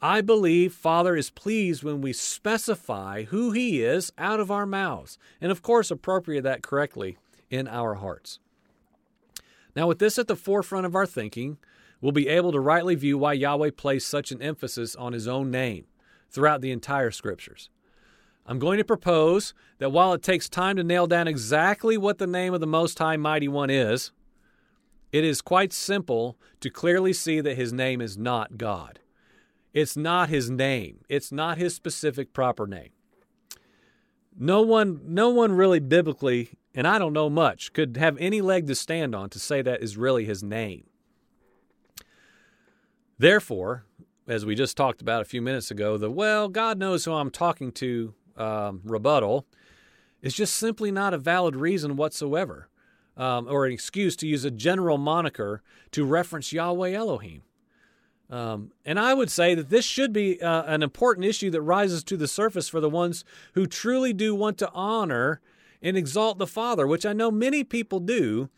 I 0.02 0.20
believe 0.20 0.72
Father 0.72 1.16
is 1.16 1.30
pleased 1.30 1.82
when 1.82 2.02
we 2.02 2.12
specify 2.12 3.24
who 3.24 3.52
He 3.52 3.82
is 3.82 4.12
out 4.18 4.38
of 4.38 4.50
our 4.50 4.66
mouths, 4.66 5.18
and 5.40 5.50
of 5.50 5.62
course, 5.62 5.90
appropriate 5.90 6.42
that 6.42 6.62
correctly 6.62 7.16
in 7.48 7.66
our 7.66 7.94
hearts. 7.94 8.38
Now, 9.74 9.86
with 9.86 9.98
this 9.98 10.18
at 10.18 10.28
the 10.28 10.36
forefront 10.36 10.84
of 10.84 10.94
our 10.94 11.06
thinking, 11.06 11.56
we'll 12.02 12.12
be 12.12 12.28
able 12.28 12.52
to 12.52 12.60
rightly 12.60 12.94
view 12.94 13.16
why 13.16 13.32
Yahweh 13.32 13.70
placed 13.76 14.08
such 14.08 14.30
an 14.30 14.42
emphasis 14.42 14.94
on 14.94 15.14
His 15.14 15.26
own 15.26 15.50
name 15.50 15.86
throughout 16.30 16.60
the 16.60 16.70
entire 16.70 17.10
scriptures. 17.10 17.70
I'm 18.46 18.58
going 18.58 18.78
to 18.78 18.84
propose 18.84 19.54
that 19.78 19.92
while 19.92 20.12
it 20.12 20.22
takes 20.22 20.48
time 20.48 20.76
to 20.76 20.84
nail 20.84 21.06
down 21.06 21.28
exactly 21.28 21.96
what 21.96 22.18
the 22.18 22.26
name 22.26 22.54
of 22.54 22.60
the 22.60 22.66
Most 22.66 22.98
High 22.98 23.16
Mighty 23.16 23.48
One 23.48 23.70
is, 23.70 24.12
it 25.12 25.24
is 25.24 25.42
quite 25.42 25.72
simple 25.72 26.38
to 26.60 26.70
clearly 26.70 27.12
see 27.12 27.40
that 27.40 27.56
his 27.56 27.72
name 27.72 28.00
is 28.00 28.16
not 28.16 28.56
God. 28.56 29.00
It's 29.72 29.96
not 29.96 30.28
his 30.28 30.50
name. 30.50 31.04
It's 31.08 31.30
not 31.30 31.58
his 31.58 31.74
specific 31.74 32.32
proper 32.32 32.66
name. 32.66 32.90
No 34.36 34.62
one 34.62 35.00
no 35.04 35.30
one 35.30 35.52
really 35.52 35.80
biblically, 35.80 36.50
and 36.74 36.86
I 36.86 36.98
don't 36.98 37.12
know 37.12 37.28
much, 37.28 37.72
could 37.72 37.96
have 37.96 38.16
any 38.18 38.40
leg 38.40 38.66
to 38.68 38.74
stand 38.74 39.14
on 39.14 39.30
to 39.30 39.38
say 39.38 39.62
that 39.62 39.82
is 39.82 39.96
really 39.96 40.24
his 40.24 40.42
name. 40.42 40.84
Therefore, 43.18 43.84
as 44.30 44.46
we 44.46 44.54
just 44.54 44.76
talked 44.76 45.02
about 45.02 45.22
a 45.22 45.24
few 45.24 45.42
minutes 45.42 45.72
ago, 45.72 45.98
the 45.98 46.08
well, 46.08 46.48
God 46.48 46.78
knows 46.78 47.04
who 47.04 47.12
I'm 47.12 47.30
talking 47.30 47.72
to 47.72 48.14
um, 48.36 48.80
rebuttal 48.84 49.44
is 50.22 50.34
just 50.34 50.54
simply 50.54 50.92
not 50.92 51.12
a 51.12 51.18
valid 51.18 51.56
reason 51.56 51.96
whatsoever, 51.96 52.68
um, 53.16 53.48
or 53.48 53.66
an 53.66 53.72
excuse 53.72 54.14
to 54.16 54.28
use 54.28 54.44
a 54.44 54.50
general 54.50 54.98
moniker 54.98 55.62
to 55.90 56.04
reference 56.04 56.52
Yahweh 56.52 56.92
Elohim. 56.92 57.42
Um, 58.30 58.70
and 58.84 59.00
I 59.00 59.14
would 59.14 59.32
say 59.32 59.56
that 59.56 59.68
this 59.68 59.84
should 59.84 60.12
be 60.12 60.40
uh, 60.40 60.62
an 60.62 60.84
important 60.84 61.26
issue 61.26 61.50
that 61.50 61.62
rises 61.62 62.04
to 62.04 62.16
the 62.16 62.28
surface 62.28 62.68
for 62.68 62.78
the 62.78 62.88
ones 62.88 63.24
who 63.54 63.66
truly 63.66 64.12
do 64.12 64.32
want 64.32 64.58
to 64.58 64.70
honor 64.70 65.40
and 65.82 65.96
exalt 65.96 66.38
the 66.38 66.46
Father, 66.46 66.86
which 66.86 67.04
I 67.04 67.12
know 67.12 67.32
many 67.32 67.64
people 67.64 67.98
do, 67.98 68.48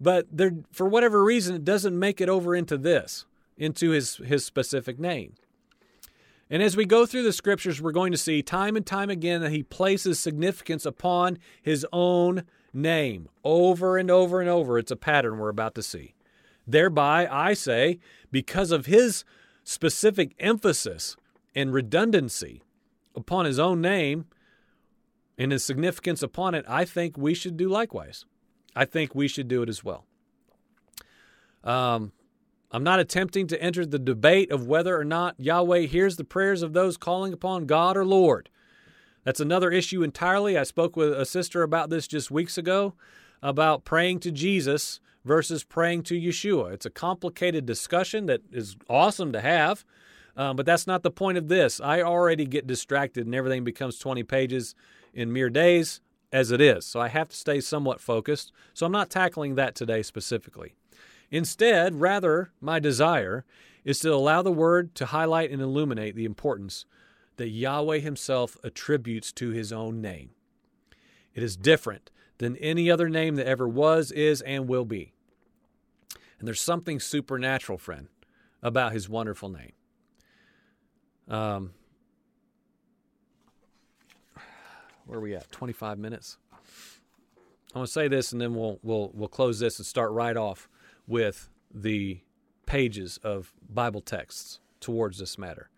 but 0.00 0.26
for 0.72 0.88
whatever 0.88 1.22
reason, 1.22 1.54
it 1.54 1.64
doesn't 1.64 1.96
make 1.96 2.20
it 2.20 2.28
over 2.28 2.56
into 2.56 2.76
this 2.76 3.26
into 3.60 3.90
his, 3.90 4.16
his 4.16 4.44
specific 4.44 4.98
name. 4.98 5.34
And 6.48 6.62
as 6.64 6.76
we 6.76 6.84
go 6.84 7.06
through 7.06 7.22
the 7.22 7.32
scriptures, 7.32 7.80
we're 7.80 7.92
going 7.92 8.10
to 8.10 8.18
see 8.18 8.42
time 8.42 8.74
and 8.74 8.84
time 8.84 9.10
again 9.10 9.40
that 9.42 9.52
he 9.52 9.62
places 9.62 10.18
significance 10.18 10.84
upon 10.84 11.38
his 11.62 11.86
own 11.92 12.42
name 12.72 13.28
over 13.44 13.96
and 13.96 14.10
over 14.10 14.40
and 14.40 14.50
over. 14.50 14.78
It's 14.78 14.90
a 14.90 14.96
pattern 14.96 15.38
we're 15.38 15.48
about 15.48 15.76
to 15.76 15.82
see. 15.82 16.14
Thereby, 16.66 17.28
I 17.30 17.52
say, 17.52 18.00
because 18.32 18.72
of 18.72 18.86
his 18.86 19.24
specific 19.62 20.34
emphasis 20.40 21.16
and 21.54 21.72
redundancy 21.72 22.62
upon 23.14 23.44
his 23.44 23.58
own 23.58 23.80
name 23.80 24.26
and 25.38 25.52
his 25.52 25.62
significance 25.62 26.22
upon 26.22 26.54
it, 26.54 26.64
I 26.66 26.84
think 26.84 27.16
we 27.16 27.34
should 27.34 27.56
do 27.56 27.68
likewise. 27.68 28.24
I 28.74 28.86
think 28.86 29.14
we 29.14 29.28
should 29.28 29.48
do 29.48 29.62
it 29.62 29.68
as 29.68 29.84
well. 29.84 30.04
Um, 31.62 32.12
I'm 32.72 32.84
not 32.84 33.00
attempting 33.00 33.48
to 33.48 33.60
enter 33.60 33.84
the 33.84 33.98
debate 33.98 34.52
of 34.52 34.66
whether 34.66 34.98
or 34.98 35.04
not 35.04 35.34
Yahweh 35.38 35.86
hears 35.86 36.16
the 36.16 36.24
prayers 36.24 36.62
of 36.62 36.72
those 36.72 36.96
calling 36.96 37.32
upon 37.32 37.66
God 37.66 37.96
or 37.96 38.04
Lord. 38.04 38.48
That's 39.24 39.40
another 39.40 39.70
issue 39.70 40.02
entirely. 40.02 40.56
I 40.56 40.62
spoke 40.62 40.96
with 40.96 41.12
a 41.12 41.26
sister 41.26 41.62
about 41.62 41.90
this 41.90 42.06
just 42.06 42.30
weeks 42.30 42.56
ago 42.56 42.94
about 43.42 43.84
praying 43.84 44.20
to 44.20 44.30
Jesus 44.30 45.00
versus 45.24 45.64
praying 45.64 46.04
to 46.04 46.14
Yeshua. 46.14 46.72
It's 46.72 46.86
a 46.86 46.90
complicated 46.90 47.66
discussion 47.66 48.26
that 48.26 48.42
is 48.52 48.76
awesome 48.88 49.32
to 49.32 49.40
have, 49.40 49.84
um, 50.36 50.56
but 50.56 50.64
that's 50.64 50.86
not 50.86 51.02
the 51.02 51.10
point 51.10 51.38
of 51.38 51.48
this. 51.48 51.80
I 51.80 52.02
already 52.02 52.46
get 52.46 52.66
distracted 52.66 53.26
and 53.26 53.34
everything 53.34 53.64
becomes 53.64 53.98
20 53.98 54.22
pages 54.22 54.74
in 55.12 55.32
mere 55.32 55.50
days 55.50 56.00
as 56.32 56.52
it 56.52 56.60
is. 56.60 56.86
So 56.86 57.00
I 57.00 57.08
have 57.08 57.28
to 57.28 57.36
stay 57.36 57.60
somewhat 57.60 58.00
focused. 58.00 58.52
So 58.72 58.86
I'm 58.86 58.92
not 58.92 59.10
tackling 59.10 59.56
that 59.56 59.74
today 59.74 60.02
specifically. 60.02 60.74
Instead, 61.30 62.00
rather, 62.00 62.50
my 62.60 62.78
desire 62.78 63.44
is 63.84 64.00
to 64.00 64.12
allow 64.12 64.42
the 64.42 64.52
Word 64.52 64.94
to 64.96 65.06
highlight 65.06 65.50
and 65.50 65.62
illuminate 65.62 66.14
the 66.14 66.24
importance 66.24 66.84
that 67.36 67.48
Yahweh 67.48 67.98
Himself 67.98 68.56
attributes 68.64 69.32
to 69.32 69.50
His 69.50 69.72
own 69.72 70.00
name. 70.00 70.30
It 71.34 71.42
is 71.42 71.56
different 71.56 72.10
than 72.38 72.56
any 72.56 72.90
other 72.90 73.08
name 73.08 73.36
that 73.36 73.46
ever 73.46 73.68
was, 73.68 74.10
is, 74.10 74.40
and 74.42 74.68
will 74.68 74.84
be. 74.84 75.12
And 76.38 76.48
there's 76.48 76.60
something 76.60 76.98
supernatural, 76.98 77.78
friend, 77.78 78.08
about 78.62 78.92
His 78.92 79.08
wonderful 79.08 79.48
name. 79.48 79.72
Um, 81.28 81.72
where 85.06 85.18
are 85.18 85.22
we 85.22 85.34
at? 85.34 85.50
25 85.52 85.98
minutes. 85.98 86.38
I'm 87.72 87.80
gonna 87.80 87.86
say 87.86 88.08
this, 88.08 88.32
and 88.32 88.40
then 88.40 88.54
we'll 88.54 88.80
we'll 88.82 89.12
we'll 89.14 89.28
close 89.28 89.60
this 89.60 89.78
and 89.78 89.86
start 89.86 90.10
right 90.10 90.36
off 90.36 90.68
with 91.10 91.50
the 91.74 92.20
pages 92.66 93.18
of 93.24 93.52
Bible 93.68 94.00
texts 94.00 94.60
towards 94.78 95.18
this 95.18 95.36
matter. 95.36 95.68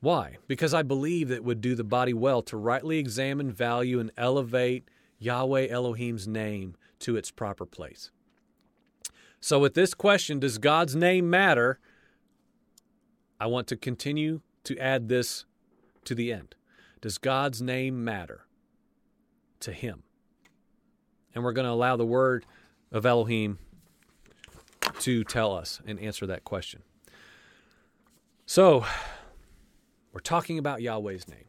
Why? 0.00 0.36
Because 0.48 0.74
I 0.74 0.82
believe 0.82 1.28
that 1.28 1.36
it 1.36 1.44
would 1.44 1.60
do 1.60 1.74
the 1.74 1.84
body 1.84 2.12
well 2.12 2.42
to 2.42 2.56
rightly 2.56 2.98
examine, 2.98 3.52
value, 3.52 4.00
and 4.00 4.10
elevate 4.16 4.88
Yahweh 5.18 5.68
Elohim's 5.68 6.26
name 6.26 6.76
to 6.98 7.16
its 7.16 7.30
proper 7.30 7.64
place. 7.64 8.10
So, 9.40 9.60
with 9.60 9.74
this 9.74 9.94
question, 9.94 10.40
does 10.40 10.58
God's 10.58 10.96
name 10.96 11.30
matter? 11.30 11.78
I 13.38 13.46
want 13.46 13.68
to 13.68 13.76
continue 13.76 14.40
to 14.64 14.76
add 14.78 15.08
this 15.08 15.44
to 16.04 16.14
the 16.14 16.32
end. 16.32 16.56
Does 17.00 17.16
God's 17.18 17.62
name 17.62 18.04
matter 18.04 18.46
to 19.60 19.72
Him? 19.72 20.02
And 21.34 21.44
we're 21.44 21.52
going 21.52 21.66
to 21.66 21.72
allow 21.72 21.96
the 21.96 22.06
word 22.06 22.44
of 22.90 23.06
Elohim 23.06 23.58
to 25.00 25.24
tell 25.24 25.54
us 25.54 25.80
and 25.86 25.98
answer 26.00 26.26
that 26.26 26.44
question. 26.44 26.82
So, 28.46 28.84
we're 30.12 30.20
talking 30.20 30.58
about 30.58 30.80
Yahweh's 30.80 31.28
name. 31.28 31.44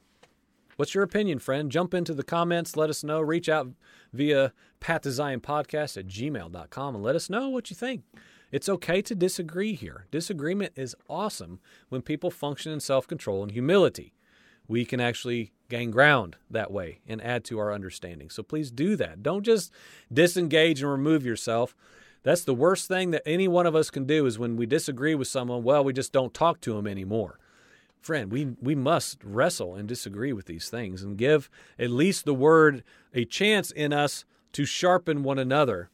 What's 0.77 0.93
your 0.93 1.03
opinion, 1.03 1.39
friend? 1.39 1.71
Jump 1.71 1.93
into 1.93 2.13
the 2.13 2.23
comments, 2.23 2.77
let 2.77 2.89
us 2.89 3.03
know. 3.03 3.19
Reach 3.19 3.49
out 3.49 3.69
via 4.13 4.53
Path 4.79 5.01
to 5.01 5.11
Zion 5.11 5.39
podcast 5.39 5.97
at 5.97 6.07
gmail.com 6.07 6.95
and 6.95 7.03
let 7.03 7.15
us 7.15 7.29
know 7.29 7.49
what 7.49 7.69
you 7.69 7.75
think. 7.75 8.03
It's 8.51 8.69
okay 8.69 9.01
to 9.01 9.15
disagree 9.15 9.73
here. 9.73 10.05
Disagreement 10.11 10.73
is 10.75 10.95
awesome 11.09 11.59
when 11.89 12.01
people 12.01 12.31
function 12.31 12.71
in 12.71 12.79
self 12.79 13.07
control 13.07 13.41
and 13.43 13.51
humility. 13.51 14.13
We 14.67 14.85
can 14.85 14.99
actually 14.99 15.51
gain 15.69 15.91
ground 15.91 16.37
that 16.49 16.71
way 16.71 16.99
and 17.07 17.21
add 17.21 17.43
to 17.45 17.59
our 17.59 17.73
understanding. 17.73 18.29
So 18.29 18.43
please 18.43 18.69
do 18.71 18.95
that. 18.97 19.23
Don't 19.23 19.43
just 19.43 19.71
disengage 20.13 20.81
and 20.81 20.91
remove 20.91 21.25
yourself. 21.25 21.75
That's 22.23 22.43
the 22.43 22.53
worst 22.53 22.87
thing 22.87 23.11
that 23.11 23.23
any 23.25 23.47
one 23.47 23.65
of 23.65 23.75
us 23.75 23.89
can 23.89 24.05
do 24.05 24.25
is 24.25 24.37
when 24.37 24.57
we 24.57 24.65
disagree 24.65 25.15
with 25.15 25.27
someone, 25.27 25.63
well, 25.63 25.83
we 25.83 25.93
just 25.93 26.11
don't 26.11 26.33
talk 26.33 26.59
to 26.61 26.73
them 26.73 26.87
anymore. 26.87 27.39
Friend, 28.01 28.31
we, 28.31 28.55
we 28.61 28.75
must 28.75 29.23
wrestle 29.23 29.75
and 29.75 29.87
disagree 29.87 30.33
with 30.33 30.45
these 30.45 30.69
things 30.69 31.03
and 31.03 31.17
give 31.17 31.49
at 31.79 31.89
least 31.89 32.25
the 32.25 32.33
word 32.33 32.83
a 33.13 33.25
chance 33.25 33.71
in 33.71 33.93
us 33.93 34.25
to 34.53 34.65
sharpen 34.65 35.23
one 35.23 35.39
another 35.39 35.89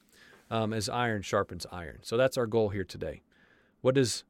um, 0.51 0.73
as 0.73 0.89
iron 0.89 1.21
sharpens 1.21 1.65
iron. 1.71 1.99
So 2.01 2.17
that's 2.17 2.37
our 2.37 2.45
goal 2.45 2.69
here 2.69 2.83
today. 2.83 3.21
What 3.81 3.95
does 3.95 4.23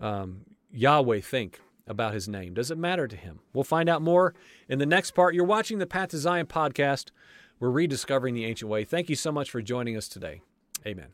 um, 0.00 0.42
Yahweh 0.72 1.20
think 1.20 1.60
about 1.86 2.14
his 2.14 2.28
name? 2.28 2.54
Does 2.54 2.70
it 2.70 2.78
matter 2.78 3.06
to 3.06 3.16
him? 3.16 3.40
We'll 3.52 3.64
find 3.64 3.88
out 3.88 4.02
more 4.02 4.34
in 4.68 4.78
the 4.78 4.86
next 4.86 5.12
part. 5.12 5.34
You're 5.34 5.44
watching 5.44 5.78
the 5.78 5.86
Path 5.86 6.10
to 6.10 6.18
Zion 6.18 6.46
podcast. 6.46 7.10
We're 7.60 7.70
rediscovering 7.70 8.34
the 8.34 8.44
ancient 8.44 8.70
way. 8.70 8.84
Thank 8.84 9.08
you 9.08 9.16
so 9.16 9.30
much 9.30 9.50
for 9.50 9.62
joining 9.62 9.96
us 9.96 10.08
today. 10.08 10.40
Amen. 10.86 11.08